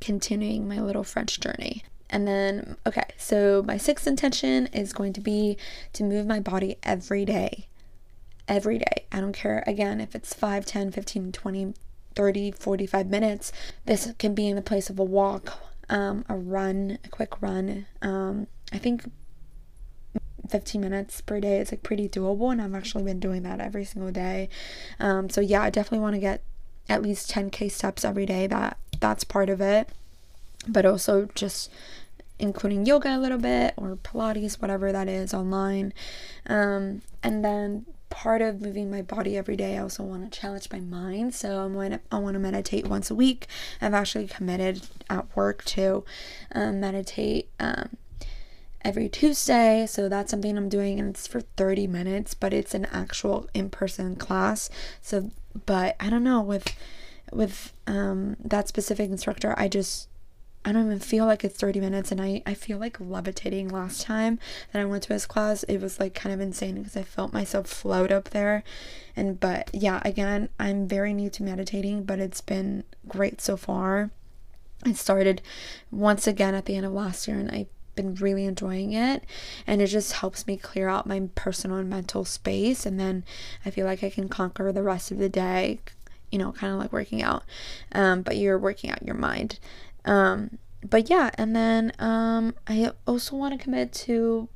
continuing 0.00 0.68
my 0.68 0.80
little 0.80 1.04
French 1.04 1.40
journey. 1.40 1.84
And 2.10 2.26
then 2.26 2.76
okay 2.86 3.04
so 3.16 3.62
my 3.66 3.76
sixth 3.76 4.06
intention 4.06 4.66
is 4.68 4.92
going 4.92 5.12
to 5.12 5.20
be 5.20 5.56
to 5.92 6.04
move 6.04 6.26
my 6.26 6.40
body 6.40 6.76
every 6.82 7.24
day 7.24 7.66
every 8.48 8.78
day. 8.78 9.04
I 9.12 9.20
don't 9.20 9.34
care 9.34 9.62
again 9.66 10.00
if 10.00 10.14
it's 10.14 10.32
5 10.34 10.64
10 10.64 10.90
15 10.90 11.32
20 11.32 11.74
30 12.14 12.50
45 12.50 13.06
minutes 13.06 13.52
this 13.84 14.12
can 14.18 14.34
be 14.34 14.48
in 14.48 14.56
the 14.56 14.62
place 14.62 14.90
of 14.90 14.98
a 14.98 15.04
walk 15.04 15.67
um, 15.88 16.24
a 16.28 16.36
run, 16.36 16.98
a 17.04 17.08
quick 17.08 17.40
run. 17.40 17.86
Um, 18.02 18.46
I 18.72 18.78
think 18.78 19.10
15 20.48 20.80
minutes 20.80 21.20
per 21.20 21.40
day 21.40 21.58
is 21.58 21.72
like 21.72 21.82
pretty 21.82 22.08
doable, 22.08 22.50
and 22.52 22.60
I've 22.60 22.74
actually 22.74 23.04
been 23.04 23.20
doing 23.20 23.42
that 23.42 23.60
every 23.60 23.84
single 23.84 24.12
day. 24.12 24.48
Um, 24.98 25.28
so 25.30 25.40
yeah, 25.40 25.62
I 25.62 25.70
definitely 25.70 26.00
want 26.00 26.14
to 26.14 26.20
get 26.20 26.42
at 26.88 27.02
least 27.02 27.30
10k 27.30 27.70
steps 27.70 28.04
every 28.04 28.26
day. 28.26 28.46
That 28.46 28.78
that's 29.00 29.24
part 29.24 29.50
of 29.50 29.60
it, 29.60 29.90
but 30.66 30.84
also 30.86 31.28
just 31.34 31.70
including 32.38 32.86
yoga 32.86 33.16
a 33.16 33.18
little 33.18 33.38
bit 33.38 33.74
or 33.76 33.96
Pilates, 33.96 34.60
whatever 34.60 34.92
that 34.92 35.08
is 35.08 35.34
online. 35.34 35.92
Um, 36.46 37.02
and 37.22 37.44
then 37.44 37.86
part 38.10 38.42
of 38.42 38.60
moving 38.60 38.90
my 38.90 39.02
body 39.02 39.36
every 39.36 39.56
day, 39.56 39.76
I 39.76 39.82
also 39.82 40.02
want 40.02 40.30
to 40.30 40.40
challenge 40.40 40.68
my 40.72 40.80
mind. 40.80 41.34
So 41.34 41.60
I'm 41.60 41.74
going 41.74 41.92
to, 41.92 42.00
I 42.10 42.18
want 42.18 42.34
to 42.34 42.40
meditate 42.40 42.86
once 42.86 43.10
a 43.10 43.14
week. 43.14 43.46
I've 43.80 43.94
actually 43.94 44.26
committed 44.26 44.86
at 45.10 45.34
work 45.36 45.64
to 45.66 46.04
um, 46.52 46.80
meditate 46.80 47.48
um, 47.60 47.96
every 48.82 49.08
Tuesday. 49.08 49.86
So 49.86 50.08
that's 50.08 50.30
something 50.30 50.56
I'm 50.56 50.68
doing, 50.68 50.98
and 50.98 51.10
it's 51.10 51.26
for 51.26 51.40
30 51.40 51.86
minutes, 51.86 52.34
but 52.34 52.52
it's 52.52 52.74
an 52.74 52.86
actual 52.86 53.48
in-person 53.54 54.16
class. 54.16 54.70
So, 55.00 55.30
but 55.66 55.96
I 56.00 56.10
don't 56.10 56.24
know 56.24 56.40
with 56.40 56.74
with 57.30 57.74
um, 57.86 58.36
that 58.42 58.68
specific 58.68 59.10
instructor, 59.10 59.54
I 59.58 59.68
just 59.68 60.08
I 60.64 60.72
don't 60.72 60.86
even 60.86 60.98
feel 60.98 61.24
like 61.24 61.44
it's 61.44 61.58
30 61.58 61.80
minutes 61.80 62.12
and 62.12 62.20
I, 62.20 62.42
I 62.44 62.54
feel 62.54 62.78
like 62.78 63.00
levitating 63.00 63.68
last 63.68 64.02
time 64.02 64.38
that 64.72 64.82
I 64.82 64.84
went 64.84 65.04
to 65.04 65.12
his 65.12 65.26
class. 65.26 65.62
It 65.64 65.78
was 65.78 65.98
like 65.98 66.14
kind 66.14 66.34
of 66.34 66.40
insane 66.40 66.76
because 66.76 66.96
I 66.96 67.02
felt 67.02 67.32
myself 67.32 67.68
float 67.68 68.12
up 68.12 68.30
there. 68.30 68.64
And 69.16 69.38
but 69.40 69.70
yeah, 69.72 70.02
again, 70.04 70.48
I'm 70.58 70.86
very 70.86 71.14
new 71.14 71.30
to 71.30 71.42
meditating, 71.42 72.04
but 72.04 72.18
it's 72.18 72.40
been 72.40 72.84
great 73.06 73.40
so 73.40 73.56
far. 73.56 74.10
I 74.84 74.92
started 74.92 75.42
once 75.90 76.26
again 76.26 76.54
at 76.54 76.66
the 76.66 76.76
end 76.76 76.86
of 76.86 76.92
last 76.92 77.26
year 77.26 77.38
and 77.38 77.50
I've 77.50 77.66
been 77.94 78.14
really 78.16 78.44
enjoying 78.44 78.92
it 78.92 79.24
and 79.66 79.82
it 79.82 79.88
just 79.88 80.12
helps 80.12 80.46
me 80.46 80.56
clear 80.56 80.88
out 80.88 81.04
my 81.04 81.28
personal 81.34 81.78
and 81.78 81.90
mental 81.90 82.24
space 82.24 82.86
and 82.86 82.98
then 82.98 83.24
I 83.66 83.70
feel 83.70 83.86
like 83.86 84.04
I 84.04 84.10
can 84.10 84.28
conquer 84.28 84.70
the 84.70 84.84
rest 84.84 85.10
of 85.10 85.18
the 85.18 85.28
day 85.28 85.80
you 86.30 86.38
know, 86.38 86.52
kind 86.52 86.72
of 86.72 86.78
like 86.78 86.92
working 86.92 87.22
out, 87.22 87.42
um, 87.92 88.22
but 88.22 88.36
you're 88.36 88.58
working 88.58 88.90
out 88.90 89.02
your 89.02 89.14
mind. 89.14 89.58
Um, 90.04 90.58
but 90.88 91.10
yeah, 91.10 91.30
and 91.34 91.54
then 91.54 91.92
um, 91.98 92.54
I 92.66 92.92
also 93.06 93.36
want 93.36 93.58
to 93.58 93.62
commit 93.62 93.92
to, 93.94 94.48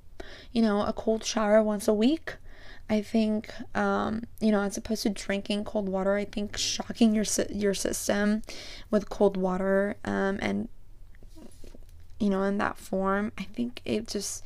you 0.52 0.62
know, 0.62 0.82
a 0.82 0.92
cold 0.92 1.24
shower 1.24 1.62
once 1.62 1.88
a 1.88 1.94
week. 1.94 2.36
I 2.88 3.00
think, 3.00 3.50
um, 3.74 4.24
you 4.40 4.50
know, 4.50 4.60
as 4.60 4.76
opposed 4.76 5.02
to 5.04 5.10
drinking 5.10 5.64
cold 5.64 5.88
water, 5.88 6.14
I 6.16 6.24
think 6.24 6.56
shocking 6.56 7.14
your 7.14 7.24
your 7.50 7.74
system 7.74 8.42
with 8.90 9.08
cold 9.08 9.36
water 9.36 9.96
um, 10.04 10.38
and 10.42 10.68
you 12.22 12.30
know, 12.30 12.44
in 12.44 12.58
that 12.58 12.78
form, 12.78 13.32
I 13.36 13.42
think 13.42 13.80
it 13.84 14.06
just, 14.06 14.44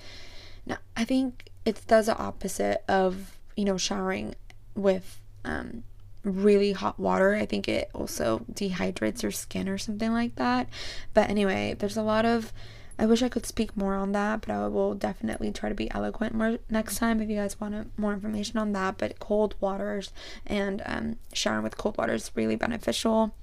no, 0.64 0.76
I 0.96 1.04
think 1.04 1.50
it 1.66 1.86
does 1.86 2.06
the 2.06 2.16
opposite 2.16 2.82
of, 2.88 3.36
you 3.54 3.66
know, 3.66 3.76
showering 3.76 4.34
with 4.74 5.20
um, 5.44 5.82
really 6.26 6.72
hot 6.72 6.98
water. 6.98 7.34
I 7.34 7.46
think 7.46 7.68
it 7.68 7.90
also 7.94 8.44
dehydrates 8.52 9.22
your 9.22 9.32
skin 9.32 9.68
or 9.68 9.78
something 9.78 10.12
like 10.12 10.36
that. 10.36 10.68
But 11.14 11.30
anyway, 11.30 11.76
there's 11.78 11.96
a 11.96 12.02
lot 12.02 12.24
of 12.24 12.52
I 12.98 13.04
wish 13.04 13.22
I 13.22 13.28
could 13.28 13.44
speak 13.44 13.76
more 13.76 13.94
on 13.94 14.12
that, 14.12 14.40
but 14.40 14.50
I 14.50 14.68
will 14.68 14.94
definitely 14.94 15.52
try 15.52 15.68
to 15.68 15.74
be 15.74 15.90
eloquent 15.90 16.34
more 16.34 16.58
next 16.70 16.96
time 16.96 17.20
if 17.20 17.28
you 17.28 17.36
guys 17.36 17.60
want 17.60 17.90
more 17.98 18.14
information 18.14 18.58
on 18.58 18.72
that. 18.72 18.96
But 18.96 19.18
cold 19.18 19.54
waters 19.60 20.12
and 20.46 20.82
um, 20.86 21.16
showering 21.32 21.62
with 21.62 21.76
cold 21.76 21.98
water 21.98 22.14
is 22.14 22.30
really 22.34 22.56
beneficial. 22.56 23.34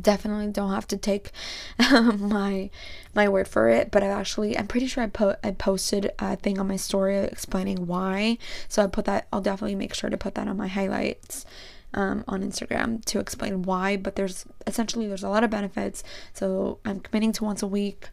Definitely 0.00 0.48
don't 0.48 0.70
have 0.70 0.86
to 0.88 0.96
take 0.96 1.30
um, 1.92 2.28
my 2.28 2.70
my 3.14 3.28
word 3.28 3.48
for 3.48 3.68
it, 3.68 3.90
but 3.90 4.02
I 4.02 4.08
actually 4.08 4.56
I'm 4.58 4.66
pretty 4.66 4.86
sure 4.86 5.02
I 5.02 5.08
put 5.08 5.38
I 5.42 5.52
posted 5.52 6.10
a 6.18 6.36
thing 6.36 6.58
on 6.58 6.68
my 6.68 6.76
story 6.76 7.16
explaining 7.18 7.86
why. 7.86 8.38
So 8.68 8.82
I 8.82 8.86
put 8.86 9.04
that 9.06 9.26
I'll 9.32 9.40
definitely 9.40 9.76
make 9.76 9.94
sure 9.94 10.10
to 10.10 10.16
put 10.16 10.34
that 10.34 10.48
on 10.48 10.56
my 10.56 10.68
highlights. 10.68 11.46
Um, 11.94 12.24
on 12.28 12.42
Instagram 12.42 13.02
to 13.06 13.20
explain 13.20 13.62
why, 13.62 13.96
but 13.96 14.16
there's 14.16 14.44
essentially 14.66 15.06
there's 15.06 15.22
a 15.22 15.30
lot 15.30 15.44
of 15.44 15.50
benefits. 15.50 16.04
So 16.34 16.78
I'm 16.84 17.00
committing 17.00 17.32
to 17.32 17.44
once 17.44 17.62
a 17.62 17.66
week 17.66 18.10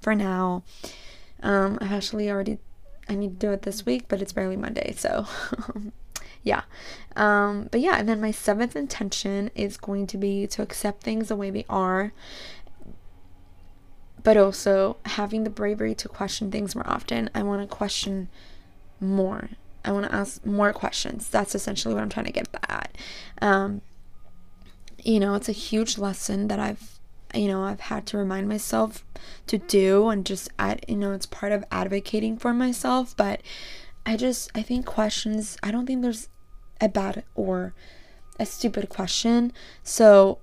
for 0.00 0.14
now. 0.14 0.62
Um, 1.42 1.76
I've 1.82 1.92
actually 1.92 2.30
already, 2.30 2.58
I 3.08 3.14
need 3.14 3.38
to 3.38 3.46
do 3.46 3.52
it 3.52 3.62
this 3.62 3.84
week, 3.84 4.04
but 4.08 4.22
it's 4.22 4.32
barely 4.32 4.56
Monday, 4.56 4.94
so 4.96 5.26
yeah. 6.46 6.62
Um, 7.16 7.68
but 7.72 7.80
yeah, 7.80 7.96
and 7.98 8.08
then 8.08 8.20
my 8.20 8.30
seventh 8.30 8.76
intention 8.76 9.50
is 9.56 9.76
going 9.76 10.06
to 10.06 10.16
be 10.16 10.46
to 10.46 10.62
accept 10.62 11.02
things 11.02 11.26
the 11.26 11.34
way 11.34 11.50
they 11.50 11.66
are, 11.68 12.12
but 14.22 14.36
also 14.36 14.96
having 15.06 15.42
the 15.42 15.50
bravery 15.50 15.92
to 15.96 16.08
question 16.08 16.52
things 16.52 16.76
more 16.76 16.88
often. 16.88 17.28
I 17.34 17.42
want 17.42 17.68
to 17.68 17.76
question 17.76 18.28
more. 19.00 19.50
I 19.84 19.90
want 19.90 20.06
to 20.06 20.14
ask 20.14 20.46
more 20.46 20.72
questions. 20.72 21.28
That's 21.28 21.56
essentially 21.56 21.94
what 21.94 22.02
I'm 22.04 22.08
trying 22.08 22.26
to 22.26 22.32
get 22.32 22.48
at. 22.68 22.96
Um, 23.42 23.80
you 25.02 25.18
know, 25.18 25.34
it's 25.34 25.48
a 25.48 25.52
huge 25.52 25.98
lesson 25.98 26.46
that 26.46 26.60
I've 26.60 27.00
you 27.34 27.48
know 27.48 27.64
I've 27.64 27.80
had 27.80 28.06
to 28.06 28.18
remind 28.18 28.48
myself 28.48 29.04
to 29.48 29.58
do 29.58 30.08
and 30.08 30.24
just 30.24 30.48
add 30.60 30.84
you 30.86 30.96
know 30.96 31.12
it's 31.12 31.26
part 31.26 31.50
of 31.50 31.64
advocating 31.72 32.38
for 32.38 32.54
myself 32.54 33.16
but 33.16 33.42
I 34.06 34.16
just 34.16 34.48
I 34.54 34.62
think 34.62 34.86
questions 34.86 35.58
I 35.60 35.72
don't 35.72 35.86
think 35.86 36.02
there's 36.02 36.28
a 36.80 36.88
bad 36.88 37.24
or 37.34 37.74
a 38.38 38.46
stupid 38.46 38.88
question. 38.88 39.52
So 39.82 40.38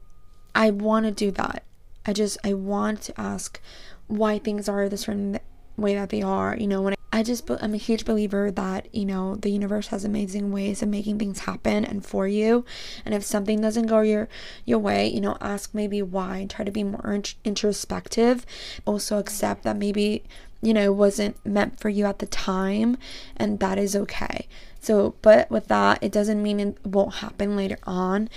I 0.56 0.72
want 0.72 1.06
to 1.06 1.12
do 1.12 1.32
that. 1.32 1.64
I 2.06 2.14
just 2.14 2.38
I 2.44 2.54
want 2.54 3.02
to 3.04 3.20
ask 3.20 3.60
why 4.08 4.40
things 4.40 4.68
are 4.68 4.90
the 4.90 4.98
certain 4.98 5.40
way 5.76 5.96
that 5.96 6.10
they 6.10 6.22
are 6.22 6.56
you 6.56 6.68
know 6.68 6.84
when 6.84 6.94
I 6.94 6.98
I 7.14 7.22
just 7.22 7.48
I'm 7.62 7.76
a 7.76 7.78
huge 7.78 8.06
believer 8.06 8.50
that 8.50 8.88
you 8.92 9.06
know 9.06 9.36
the 9.36 9.52
universe 9.52 9.90
has 9.90 10.04
amazing 10.04 10.52
ways 10.52 10.82
of 10.82 10.90
making 10.90 11.20
things 11.20 11.42
happen 11.42 11.86
and 11.86 12.04
for 12.04 12.28
you. 12.28 12.66
And 13.06 13.14
if 13.14 13.24
something 13.24 13.62
doesn't 13.62 13.86
go 13.86 14.02
your 14.02 14.28
your 14.66 14.80
way 14.80 15.10
you 15.10 15.22
know 15.22 15.38
ask 15.40 15.76
maybe 15.76 16.02
why 16.02 16.48
try 16.50 16.66
to 16.66 16.72
be 16.72 16.84
more 16.84 17.22
introspective. 17.46 18.48
Also 18.88 19.20
accept 19.20 19.62
that 19.62 19.78
maybe 19.78 20.24
you 20.64 20.74
know 20.74 20.92
wasn't 20.92 21.44
meant 21.46 21.80
for 21.80 21.90
you 21.90 22.06
at 22.06 22.20
the 22.20 22.26
time 22.26 22.98
and 23.36 23.60
that 23.60 23.78
is 23.78 23.96
okay. 23.96 24.48
So 24.80 25.16
but 25.22 25.52
with 25.52 25.68
that 25.68 26.00
it 26.02 26.12
doesn't 26.12 26.42
mean 26.42 26.60
it 26.60 26.86
won't 26.86 27.16
happen 27.16 27.56
later 27.56 27.78
on. 27.84 28.30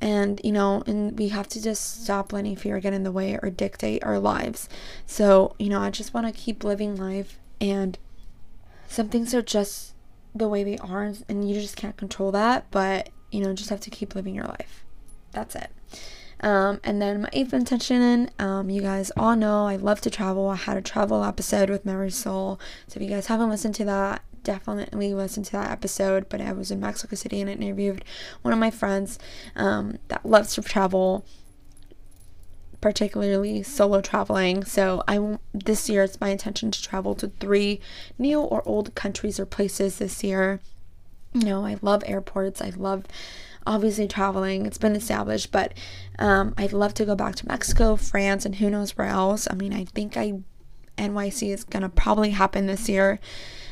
And 0.00 0.40
you 0.44 0.52
know 0.52 0.82
and 0.86 1.18
we 1.18 1.28
have 1.28 1.48
to 1.48 1.62
just 1.62 2.04
stop 2.04 2.32
letting 2.32 2.56
fear 2.56 2.78
get 2.80 2.92
in 2.92 3.02
the 3.02 3.12
way 3.12 3.38
or 3.42 3.50
dictate 3.50 4.04
our 4.04 4.18
lives. 4.18 4.68
So 5.06 5.54
you 5.58 5.68
know 5.68 5.80
i 5.80 5.90
just 5.90 6.14
want 6.14 6.26
to 6.26 6.32
keep 6.32 6.64
living 6.64 6.96
life 6.96 7.38
and 7.60 7.98
some 8.88 9.08
things 9.08 9.34
are 9.34 9.42
just 9.42 9.94
the 10.34 10.48
way 10.48 10.64
they 10.64 10.78
are 10.78 11.12
and 11.28 11.48
you 11.48 11.60
just 11.60 11.76
can't 11.76 11.96
control 11.96 12.32
that 12.32 12.70
but 12.70 13.10
you 13.30 13.42
know 13.42 13.52
just 13.52 13.70
have 13.70 13.80
to 13.80 13.90
keep 13.90 14.14
living 14.14 14.34
your 14.34 14.46
life. 14.46 14.84
That's 15.32 15.56
it 15.56 15.70
um, 16.42 16.80
and 16.82 17.00
then 17.00 17.22
my 17.22 17.28
eighth 17.32 17.52
intention 17.52 18.30
um, 18.38 18.70
you 18.70 18.82
guys 18.82 19.10
all 19.16 19.36
know 19.36 19.66
i 19.66 19.76
love 19.76 20.00
to 20.00 20.10
travel 20.10 20.48
i 20.48 20.56
had 20.56 20.76
a 20.76 20.82
travel 20.82 21.24
episode 21.24 21.70
with 21.70 21.84
Memory 21.84 22.10
soul 22.10 22.60
so 22.86 22.98
if 22.98 23.02
you 23.02 23.08
guys 23.08 23.26
haven't 23.26 23.50
listened 23.50 23.74
to 23.76 23.84
that 23.84 24.22
definitely 24.42 25.14
listen 25.14 25.42
to 25.42 25.52
that 25.52 25.70
episode 25.70 26.28
but 26.28 26.40
i 26.40 26.52
was 26.52 26.70
in 26.70 26.80
mexico 26.80 27.14
city 27.14 27.40
and 27.40 27.48
I 27.48 27.52
interviewed 27.54 28.04
one 28.42 28.52
of 28.52 28.58
my 28.58 28.70
friends 28.70 29.18
um, 29.54 29.98
that 30.08 30.26
loves 30.26 30.54
to 30.54 30.62
travel 30.62 31.24
particularly 32.82 33.62
solo 33.62 34.02
traveling. 34.02 34.64
So 34.64 35.02
I 35.08 35.38
this 35.54 35.88
year 35.88 36.02
it's 36.02 36.20
my 36.20 36.28
intention 36.28 36.70
to 36.70 36.82
travel 36.82 37.14
to 37.14 37.28
three 37.40 37.80
new 38.18 38.40
or 38.40 38.62
old 38.68 38.94
countries 38.94 39.40
or 39.40 39.46
places 39.46 39.96
this 39.96 40.22
year. 40.22 40.60
You 41.32 41.46
know, 41.46 41.64
I 41.64 41.78
love 41.80 42.02
airports. 42.04 42.60
I 42.60 42.70
love 42.70 43.04
obviously 43.66 44.08
traveling. 44.08 44.66
It's 44.66 44.78
been 44.78 44.96
established, 44.96 45.52
but 45.52 45.74
um, 46.18 46.54
I'd 46.56 46.72
love 46.72 46.94
to 46.94 47.04
go 47.04 47.14
back 47.14 47.36
to 47.36 47.48
Mexico, 47.48 47.96
France, 47.96 48.44
and 48.44 48.56
who 48.56 48.70
knows 48.70 48.96
where 48.96 49.08
else. 49.08 49.48
I 49.50 49.54
mean, 49.54 49.72
I 49.72 49.84
think 49.84 50.16
I 50.16 50.40
NYC 50.98 51.52
is 51.52 51.64
gonna 51.64 51.88
probably 51.88 52.30
happen 52.30 52.66
this 52.66 52.88
year 52.88 53.18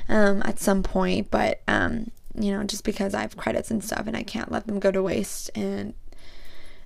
um, 0.08 0.42
at 0.44 0.58
some 0.58 0.82
point, 0.82 1.30
but 1.30 1.62
um, 1.68 2.10
you 2.34 2.50
know, 2.50 2.64
just 2.64 2.84
because 2.84 3.14
I 3.14 3.22
have 3.22 3.36
credits 3.36 3.70
and 3.70 3.82
stuff 3.82 4.06
and 4.06 4.16
I 4.16 4.22
can't 4.22 4.50
let 4.50 4.66
them 4.66 4.78
go 4.78 4.90
to 4.90 5.02
waste 5.02 5.50
and 5.54 5.94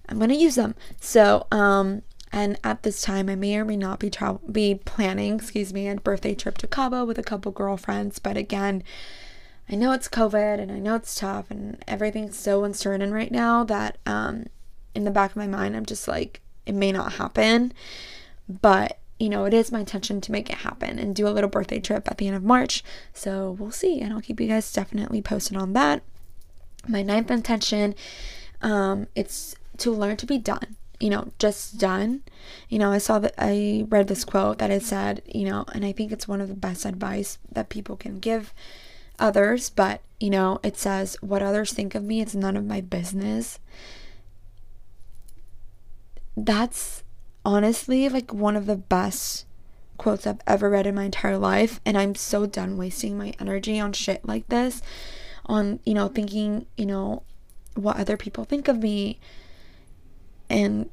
I'm 0.08 0.18
gonna 0.18 0.34
use 0.34 0.56
them. 0.56 0.74
So, 1.00 1.46
um, 1.50 2.02
and 2.32 2.58
at 2.64 2.82
this 2.82 3.00
time, 3.00 3.28
I 3.28 3.36
may 3.36 3.56
or 3.56 3.64
may 3.64 3.76
not 3.76 4.00
be 4.00 4.10
tra- 4.10 4.40
be 4.50 4.74
planning, 4.74 5.36
excuse 5.36 5.72
me, 5.72 5.88
a 5.88 5.94
birthday 5.94 6.34
trip 6.34 6.58
to 6.58 6.66
Cabo 6.66 7.04
with 7.04 7.16
a 7.16 7.22
couple 7.22 7.52
girlfriends. 7.52 8.18
But 8.18 8.36
again, 8.36 8.82
I 9.68 9.77
know 9.77 9.92
it's 9.92 10.09
COVID 10.09 10.61
and 10.61 10.70
I 10.70 10.79
know 10.79 10.94
it's 10.94 11.14
tough 11.14 11.50
and 11.50 11.83
everything's 11.88 12.37
so 12.37 12.64
uncertain 12.64 13.12
right 13.12 13.31
now 13.31 13.64
that 13.64 13.98
um, 14.05 14.46
in 14.94 15.05
the 15.05 15.11
back 15.11 15.31
of 15.31 15.37
my 15.37 15.46
mind, 15.46 15.74
I'm 15.74 15.87
just 15.87 16.07
like, 16.07 16.40
it 16.66 16.74
may 16.74 16.92
not 16.92 17.14
happen. 17.14 17.72
But 18.48 18.98
you 19.18 19.29
know, 19.29 19.44
it 19.44 19.55
is 19.55 19.70
my 19.70 19.81
intention 19.81 20.20
to 20.20 20.33
make 20.33 20.50
it 20.50 20.57
happen 20.57 20.98
and 20.98 21.14
do 21.14 21.29
a 21.29 21.31
little 21.31 21.48
birthday 21.48 21.79
trip 21.79 22.11
at 22.11 22.18
the 22.18 22.27
end 22.27 22.37
of 22.37 22.42
March. 22.42 22.83
So 23.12 23.53
we'll 23.53 23.70
see, 23.70 24.00
and 24.00 24.12
I'll 24.12 24.20
keep 24.20 24.40
you 24.40 24.48
guys 24.48 24.72
definitely 24.72 25.22
posted 25.22 25.57
on 25.57 25.72
that. 25.74 26.03
My 26.88 27.03
ninth 27.03 27.31
intention, 27.31 27.94
um, 28.61 29.07
it's 29.14 29.55
to 29.79 29.92
learn 29.92 30.16
to 30.18 30.27
be 30.27 30.38
done 30.38 30.77
you 31.00 31.11
know, 31.11 31.29
just 31.38 31.79
done. 31.79 32.22
You 32.68 32.79
know, 32.79 32.92
I 32.92 32.98
saw 32.98 33.18
that 33.18 33.35
I 33.37 33.85
read 33.88 34.09
this 34.09 34.24
quote 34.24 34.59
that 34.59 34.70
it 34.70 34.83
said, 34.83 35.22
you 35.27 35.44
know, 35.44 35.64
and 35.72 35.85
I 35.85 35.92
think 35.92 36.12
it's 36.12 36.29
one 36.29 36.40
of 36.40 36.48
the 36.48 36.55
best 36.55 36.85
advice 36.85 37.38
that 37.53 37.68
people 37.68 37.96
can 37.96 38.20
give 38.20 38.55
others, 39.18 39.70
but 39.70 40.00
you 40.20 40.31
know, 40.31 40.59
it 40.62 40.77
says, 40.77 41.16
What 41.20 41.42
others 41.42 41.72
think 41.72 41.94
of 41.94 42.03
me, 42.03 42.20
it's 42.20 42.35
none 42.35 42.57
of 42.57 42.64
my 42.64 42.81
business. 42.81 43.59
That's 46.37 47.03
honestly 47.44 48.09
like 48.09 48.33
one 48.33 48.57
of 48.57 48.66
the 48.66 48.77
best 48.77 49.46
quotes 49.98 50.27
I've 50.27 50.40
ever 50.46 50.70
read 50.70 50.87
in 50.87 50.94
my 50.94 51.05
entire 51.05 51.38
life. 51.38 51.81
And 51.85 51.96
I'm 51.96 52.14
so 52.14 52.46
done 52.46 52.77
wasting 52.77 53.16
my 53.16 53.35
energy 53.38 53.79
on 53.79 53.92
shit 53.92 54.24
like 54.24 54.48
this, 54.48 54.83
on, 55.46 55.81
you 55.85 55.94
know, 55.94 56.09
thinking, 56.09 56.66
you 56.77 56.87
know, 56.87 57.22
what 57.74 57.96
other 57.96 58.16
people 58.16 58.44
think 58.44 58.68
of 58.68 58.79
me 58.79 59.18
and 60.48 60.88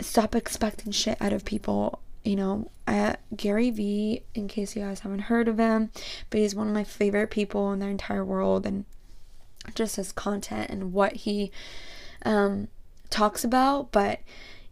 stop 0.00 0.34
expecting 0.34 0.92
shit 0.92 1.20
out 1.20 1.32
of 1.32 1.44
people. 1.44 2.00
You 2.28 2.36
know, 2.36 2.70
uh, 2.86 3.14
Gary 3.34 3.70
Vee, 3.70 4.22
in 4.34 4.48
case 4.48 4.76
you 4.76 4.82
guys 4.82 5.00
haven't 5.00 5.20
heard 5.20 5.48
of 5.48 5.58
him, 5.58 5.90
but 6.30 6.40
he's 6.40 6.54
one 6.54 6.68
of 6.68 6.74
my 6.74 6.84
favorite 6.84 7.30
people 7.30 7.72
in 7.72 7.78
the 7.78 7.86
entire 7.86 8.24
world, 8.24 8.66
and 8.66 8.84
just 9.74 9.96
his 9.96 10.12
content 10.12 10.70
and 10.70 10.92
what 10.92 11.16
he 11.16 11.50
um, 12.24 12.68
talks 13.10 13.44
about. 13.44 13.92
But 13.92 14.20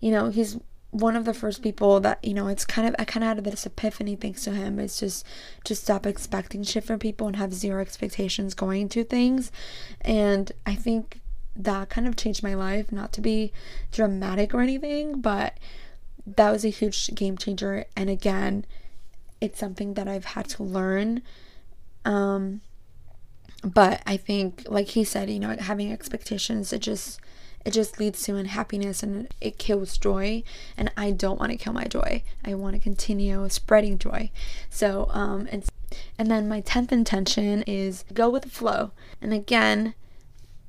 you 0.01 0.11
know, 0.11 0.29
he's 0.29 0.59
one 0.91 1.17
of 1.17 1.25
the 1.25 1.35
first 1.35 1.63
people 1.63 2.01
that 2.01 2.25
you 2.25 2.33
know 2.33 2.47
it's 2.47 2.65
kind 2.65 2.89
of 2.89 2.95
i 2.99 3.05
kind 3.05 3.23
of 3.23 3.37
had 3.37 3.45
this 3.45 3.67
epiphany 3.67 4.17
thanks 4.17 4.45
to 4.45 4.53
him 4.53 4.79
it's 4.79 5.01
just 5.01 5.27
to 5.63 5.75
stop 5.75 6.07
expecting 6.07 6.63
shit 6.63 6.85
from 6.85 6.99
people 6.99 7.27
and 7.27 7.37
have 7.37 7.53
zero 7.53 7.83
expectations 7.83 8.55
going 8.55 8.89
to 8.89 9.05
things 9.05 9.53
and 10.01 10.53
i 10.65 10.75
think 10.75 11.21
that 11.59 11.89
kind 11.89 12.07
of 12.07 12.17
changed 12.17 12.43
my 12.43 12.55
life. 12.55 12.93
Not 12.93 13.13
to 13.15 13.21
be 13.21 13.53
dramatic 13.93 14.55
or 14.55 14.61
anything, 14.61 15.21
but 15.21 15.59
that 16.27 16.51
was 16.51 16.65
a 16.65 16.71
huge 16.71 17.15
game 17.15 17.39
changer. 17.39 17.85
And 17.97 18.11
again, 18.11 18.65
it's 19.41 19.59
something 19.59 19.95
that 19.95 20.09
I've 20.09 20.25
had 20.25 20.49
to 20.51 20.63
learn. 20.63 21.23
Um, 22.05 22.63
but 23.63 24.03
I 24.07 24.17
think, 24.17 24.65
like 24.69 24.89
he 24.89 25.05
said, 25.05 25.31
you 25.31 25.39
know, 25.39 25.57
having 25.59 25.93
expectations, 25.93 26.73
it 26.73 26.81
just 26.81 27.21
it 27.67 27.73
just 27.73 27.99
leads 27.99 28.23
to 28.23 28.37
unhappiness 28.37 29.03
and 29.03 29.27
it 29.41 29.59
kills 29.59 29.99
joy 29.99 30.41
and 30.77 30.91
i 30.97 31.11
don't 31.11 31.41
want 31.41 31.51
to 31.51 31.59
kill 31.59 31.73
my 31.73 31.85
joy 31.85 32.23
i 32.45 32.55
want 32.55 32.77
to 32.77 32.81
continue 32.81 33.47
spreading 33.49 33.99
joy 33.99 34.31
so 34.71 35.09
um 35.11 35.49
and 35.51 35.65
and 36.17 36.31
then 36.31 36.49
my 36.49 36.61
10th 36.63 36.93
intention 36.93 37.63
is 37.63 38.05
go 38.15 38.31
with 38.31 38.45
the 38.45 38.49
flow 38.49 38.93
and 39.21 39.35
again 39.35 39.95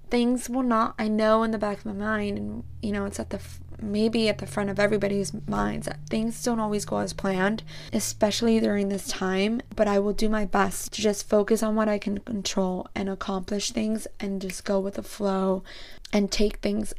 things 0.10 0.50
will 0.50 0.63
not 0.63 0.96
i 0.98 1.08
know 1.08 1.43
in 1.43 1.52
the 1.52 1.58
back 1.60 1.78
of 1.78 1.86
my 1.86 1.93
mind 1.93 2.36
and 2.36 2.63
you 2.82 2.91
know 2.91 3.06
it's 3.06 3.20
at 3.20 3.30
the 3.30 3.39
maybe 3.81 4.29
at 4.29 4.39
the 4.39 4.47
front 4.47 4.69
of 4.69 4.79
everybody's 4.79 5.33
minds 5.47 5.87
that 5.87 5.99
things 6.09 6.41
don't 6.43 6.59
always 6.59 6.85
go 6.85 6.97
as 6.97 7.13
planned, 7.13 7.63
especially 7.93 8.59
during 8.59 8.89
this 8.89 9.07
time. 9.07 9.61
But 9.75 9.87
I 9.87 9.99
will 9.99 10.13
do 10.13 10.29
my 10.29 10.45
best 10.45 10.93
to 10.93 11.01
just 11.01 11.29
focus 11.29 11.61
on 11.61 11.75
what 11.75 11.89
I 11.89 11.97
can 11.97 12.19
control 12.19 12.87
and 12.95 13.09
accomplish 13.09 13.71
things 13.71 14.07
and 14.19 14.41
just 14.41 14.65
go 14.65 14.79
with 14.79 14.95
the 14.95 15.03
flow 15.03 15.63
and 16.11 16.31
take 16.31 16.57
things 16.57 16.93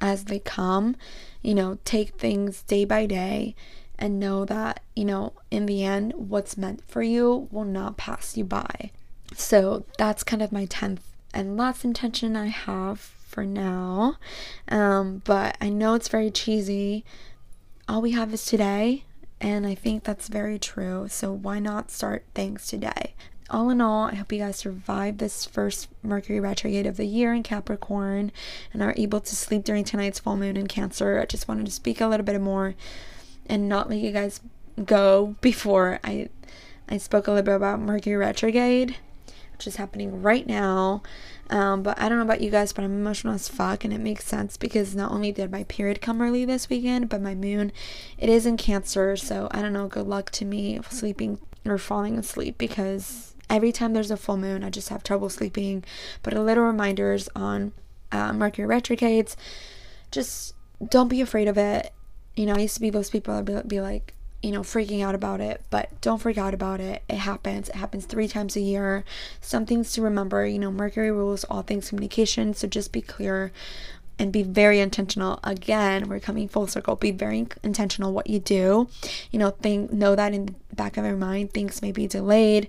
as 0.00 0.24
they 0.24 0.38
come. 0.38 0.96
You 1.42 1.54
know, 1.54 1.78
take 1.84 2.14
things 2.16 2.62
day 2.62 2.84
by 2.84 3.06
day 3.06 3.54
and 3.98 4.18
know 4.18 4.44
that, 4.46 4.80
you 4.96 5.04
know, 5.04 5.34
in 5.50 5.66
the 5.66 5.84
end, 5.84 6.14
what's 6.16 6.56
meant 6.56 6.82
for 6.88 7.02
you 7.02 7.48
will 7.50 7.64
not 7.64 7.96
pass 7.96 8.36
you 8.36 8.44
by. 8.44 8.90
So 9.36 9.84
that's 9.98 10.24
kind 10.24 10.42
of 10.42 10.52
my 10.52 10.66
10th 10.66 11.00
and 11.32 11.56
last 11.56 11.84
intention 11.84 12.36
I 12.36 12.46
have 12.46 13.12
for 13.30 13.44
now. 13.44 14.16
Um, 14.68 15.22
but 15.24 15.56
I 15.60 15.68
know 15.68 15.94
it's 15.94 16.08
very 16.08 16.30
cheesy. 16.30 17.04
All 17.88 18.02
we 18.02 18.12
have 18.12 18.34
is 18.34 18.44
today, 18.44 19.04
and 19.40 19.66
I 19.66 19.74
think 19.74 20.04
that's 20.04 20.28
very 20.28 20.58
true. 20.58 21.06
So 21.08 21.32
why 21.32 21.58
not 21.58 21.90
start 21.90 22.24
things 22.34 22.66
today? 22.66 23.14
all 23.50 23.68
in 23.70 23.80
all, 23.80 24.06
I 24.06 24.14
hope 24.14 24.32
you 24.32 24.38
guys 24.38 24.56
survive 24.56 25.18
this 25.18 25.44
first 25.44 25.88
Mercury 26.02 26.40
retrograde 26.40 26.86
of 26.86 26.96
the 26.96 27.04
year 27.04 27.34
in 27.34 27.42
Capricorn 27.42 28.32
and 28.72 28.82
are 28.82 28.94
able 28.96 29.20
to 29.20 29.36
sleep 29.36 29.64
during 29.64 29.84
tonight's 29.84 30.20
full 30.20 30.36
moon 30.36 30.56
in 30.56 30.68
Cancer. 30.68 31.18
I 31.20 31.26
just 31.26 31.48
wanted 31.48 31.66
to 31.66 31.72
speak 31.72 32.00
a 32.00 32.06
little 32.06 32.24
bit 32.24 32.40
more 32.40 32.74
and 33.46 33.68
not 33.68 33.90
let 33.90 33.98
you 33.98 34.12
guys 34.12 34.40
go 34.84 35.36
before 35.40 35.98
I 36.04 36.28
I 36.88 36.96
spoke 36.96 37.26
a 37.26 37.30
little 37.30 37.44
bit 37.44 37.54
about 37.54 37.80
Mercury 37.80 38.16
retrograde, 38.16 38.96
which 39.52 39.66
is 39.66 39.76
happening 39.76 40.22
right 40.22 40.46
now. 40.46 41.02
Um, 41.50 41.82
but 41.82 42.00
I 42.00 42.08
don't 42.08 42.18
know 42.18 42.24
about 42.24 42.40
you 42.40 42.50
guys, 42.50 42.72
but 42.72 42.84
I'm 42.84 42.94
emotional 42.94 43.34
as 43.34 43.48
fuck, 43.48 43.84
and 43.84 43.92
it 43.92 43.98
makes 43.98 44.24
sense 44.24 44.56
because 44.56 44.94
not 44.94 45.10
only 45.10 45.32
did 45.32 45.50
my 45.50 45.64
period 45.64 46.00
come 46.00 46.22
early 46.22 46.44
this 46.44 46.70
weekend, 46.70 47.08
but 47.08 47.20
my 47.20 47.34
moon, 47.34 47.72
it 48.18 48.28
is 48.28 48.46
in 48.46 48.56
Cancer. 48.56 49.16
So 49.16 49.48
I 49.50 49.60
don't 49.60 49.72
know. 49.72 49.88
Good 49.88 50.06
luck 50.06 50.30
to 50.32 50.44
me 50.44 50.78
sleeping 50.88 51.40
or 51.66 51.76
falling 51.76 52.16
asleep 52.16 52.56
because 52.56 53.34
every 53.50 53.72
time 53.72 53.92
there's 53.92 54.12
a 54.12 54.16
full 54.16 54.36
moon, 54.36 54.62
I 54.62 54.70
just 54.70 54.90
have 54.90 55.02
trouble 55.02 55.28
sleeping. 55.28 55.84
But 56.22 56.34
a 56.34 56.40
little 56.40 56.64
reminders 56.64 57.28
on 57.34 57.72
uh, 58.12 58.32
Mercury 58.32 58.66
retrogrades. 58.66 59.36
Just 60.12 60.54
don't 60.88 61.08
be 61.08 61.20
afraid 61.20 61.48
of 61.48 61.58
it. 61.58 61.92
You 62.36 62.46
know, 62.46 62.54
I 62.54 62.60
used 62.60 62.74
to 62.74 62.80
be 62.80 62.90
those 62.90 63.10
people 63.10 63.34
that 63.34 63.44
be, 63.44 63.76
be 63.76 63.80
like, 63.80 64.14
you 64.42 64.52
know, 64.52 64.60
freaking 64.60 65.04
out 65.04 65.14
about 65.14 65.40
it, 65.40 65.62
but 65.70 65.88
don't 66.00 66.18
freak 66.18 66.38
out 66.38 66.54
about 66.54 66.80
it. 66.80 67.02
It 67.08 67.16
happens. 67.16 67.68
It 67.68 67.74
happens 67.74 68.06
three 68.06 68.28
times 68.28 68.56
a 68.56 68.60
year. 68.60 69.04
Some 69.40 69.66
things 69.66 69.92
to 69.92 70.02
remember, 70.02 70.46
you 70.46 70.58
know, 70.58 70.70
Mercury 70.70 71.10
rules 71.10 71.44
all 71.44 71.62
things 71.62 71.90
communication, 71.90 72.54
so 72.54 72.66
just 72.66 72.92
be 72.92 73.02
clear 73.02 73.52
and 74.18 74.32
be 74.32 74.42
very 74.42 74.80
intentional. 74.80 75.40
Again, 75.44 76.08
we're 76.08 76.20
coming 76.20 76.48
full 76.48 76.66
circle. 76.66 76.96
Be 76.96 77.10
very 77.10 77.46
intentional 77.62 78.12
what 78.12 78.28
you 78.28 78.38
do. 78.38 78.88
You 79.30 79.38
know, 79.38 79.50
think 79.50 79.92
know 79.92 80.14
that 80.14 80.32
in 80.32 80.46
the 80.46 80.54
back 80.74 80.96
of 80.96 81.04
your 81.04 81.16
mind 81.16 81.52
things 81.52 81.82
may 81.82 81.92
be 81.92 82.06
delayed, 82.06 82.68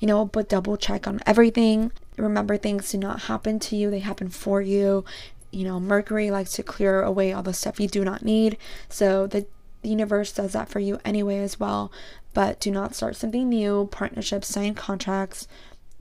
you 0.00 0.06
know, 0.06 0.26
but 0.26 0.48
double 0.48 0.76
check 0.76 1.06
on 1.06 1.20
everything. 1.26 1.92
Remember 2.18 2.56
things 2.56 2.90
do 2.90 2.98
not 2.98 3.22
happen 3.22 3.58
to 3.60 3.76
you, 3.76 3.90
they 3.90 3.98
happen 4.00 4.28
for 4.28 4.60
you 4.60 5.04
you 5.52 5.64
know, 5.64 5.80
Mercury 5.80 6.30
likes 6.30 6.52
to 6.52 6.62
clear 6.62 7.02
away 7.02 7.32
all 7.32 7.42
the 7.42 7.54
stuff 7.54 7.80
you 7.80 7.88
do 7.88 8.04
not 8.04 8.22
need. 8.22 8.58
So 8.90 9.26
the 9.26 9.46
the 9.86 9.90
universe 9.90 10.32
does 10.32 10.52
that 10.52 10.68
for 10.68 10.80
you 10.80 10.98
anyway 11.04 11.38
as 11.38 11.60
well. 11.60 11.92
But 12.34 12.58
do 12.58 12.72
not 12.72 12.96
start 12.96 13.14
something 13.14 13.48
new, 13.48 13.88
partnerships, 13.92 14.48
sign 14.48 14.74
contracts, 14.74 15.46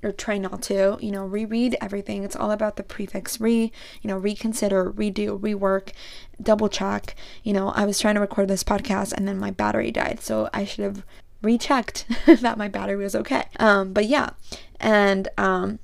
or 0.02 0.12
try 0.12 0.40
not 0.40 0.64
to. 0.64 0.98
You 1.00 1.12
know, 1.12 1.24
reread 1.24 1.78
everything. 1.80 2.24
It's 2.24 2.36
all 2.36 2.50
about 2.50 2.78
the 2.78 2.84
prefix 2.84 3.40
re, 3.40 3.72
you 4.02 4.08
know, 4.08 4.18
reconsider, 4.18 4.92
redo, 4.92 5.40
rework, 5.40 5.92
double 6.42 6.68
check. 6.68 7.16
You 7.44 7.54
know, 7.54 7.70
I 7.70 7.86
was 7.86 8.00
trying 8.00 8.16
to 8.16 8.22
record 8.22 8.48
this 8.48 8.64
podcast 8.64 9.14
and 9.14 9.28
then 9.28 9.38
my 9.38 9.52
battery 9.52 9.92
died. 9.92 10.20
So 10.20 10.50
I 10.52 10.66
should 10.66 10.84
have 10.84 11.06
rechecked 11.44 12.08
that 12.26 12.58
my 12.58 12.68
battery 12.68 13.04
was 13.04 13.16
okay. 13.16 13.44
Um, 13.60 13.94
but 13.94 14.08
yeah. 14.08 14.32
And 14.80 15.28
um 15.38 15.78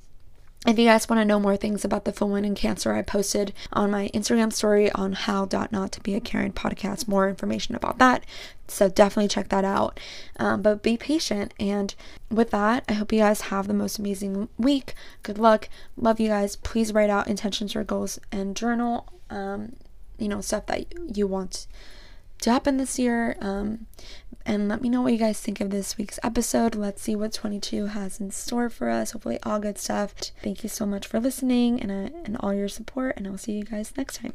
if 0.66 0.78
you 0.78 0.84
guys 0.84 1.08
want 1.08 1.20
to 1.20 1.24
know 1.24 1.40
more 1.40 1.56
things 1.56 1.84
about 1.84 2.04
the 2.04 2.12
full 2.12 2.28
moon 2.28 2.44
in 2.44 2.54
Cancer, 2.54 2.92
I 2.92 3.02
posted 3.02 3.52
on 3.72 3.90
my 3.90 4.10
Instagram 4.14 4.52
story 4.52 4.92
on 4.92 5.12
how 5.12 5.48
not 5.50 5.92
to 5.92 6.00
be 6.00 6.14
a 6.14 6.20
Karen 6.20 6.52
podcast 6.52 7.08
more 7.08 7.28
information 7.28 7.74
about 7.74 7.98
that. 7.98 8.24
So 8.68 8.88
definitely 8.88 9.28
check 9.28 9.48
that 9.48 9.64
out. 9.64 9.98
Um, 10.38 10.62
but 10.62 10.82
be 10.82 10.96
patient. 10.96 11.52
And 11.58 11.94
with 12.30 12.50
that, 12.50 12.84
I 12.88 12.92
hope 12.92 13.12
you 13.12 13.18
guys 13.18 13.42
have 13.42 13.66
the 13.66 13.74
most 13.74 13.98
amazing 13.98 14.48
week. 14.56 14.94
Good 15.22 15.38
luck. 15.38 15.68
Love 15.96 16.20
you 16.20 16.28
guys. 16.28 16.56
Please 16.56 16.92
write 16.92 17.10
out 17.10 17.26
intentions 17.26 17.74
or 17.74 17.82
goals 17.82 18.20
and 18.30 18.54
journal. 18.54 19.12
Um, 19.30 19.72
you 20.22 20.28
know 20.28 20.40
stuff 20.40 20.66
that 20.66 20.86
you 21.16 21.26
want 21.26 21.66
to 22.40 22.50
happen 22.50 22.76
this 22.76 22.98
year. 22.98 23.36
Um, 23.40 23.86
and 24.44 24.68
let 24.68 24.80
me 24.82 24.88
know 24.88 25.02
what 25.02 25.12
you 25.12 25.18
guys 25.18 25.40
think 25.40 25.60
of 25.60 25.70
this 25.70 25.96
week's 25.96 26.18
episode. 26.22 26.74
Let's 26.74 27.02
see 27.02 27.16
what 27.16 27.32
22 27.32 27.86
has 27.86 28.20
in 28.20 28.30
store 28.30 28.68
for 28.68 28.88
us. 28.88 29.12
Hopefully, 29.12 29.38
all 29.42 29.58
good 29.58 29.78
stuff. 29.78 30.14
Thank 30.42 30.62
you 30.62 30.68
so 30.68 30.86
much 30.86 31.06
for 31.06 31.20
listening 31.20 31.80
and, 31.80 31.90
uh, 31.90 32.16
and 32.24 32.36
all 32.40 32.54
your 32.54 32.68
support, 32.68 33.16
and 33.16 33.26
I'll 33.26 33.38
see 33.38 33.52
you 33.52 33.64
guys 33.64 33.92
next 33.96 34.16
time. 34.16 34.34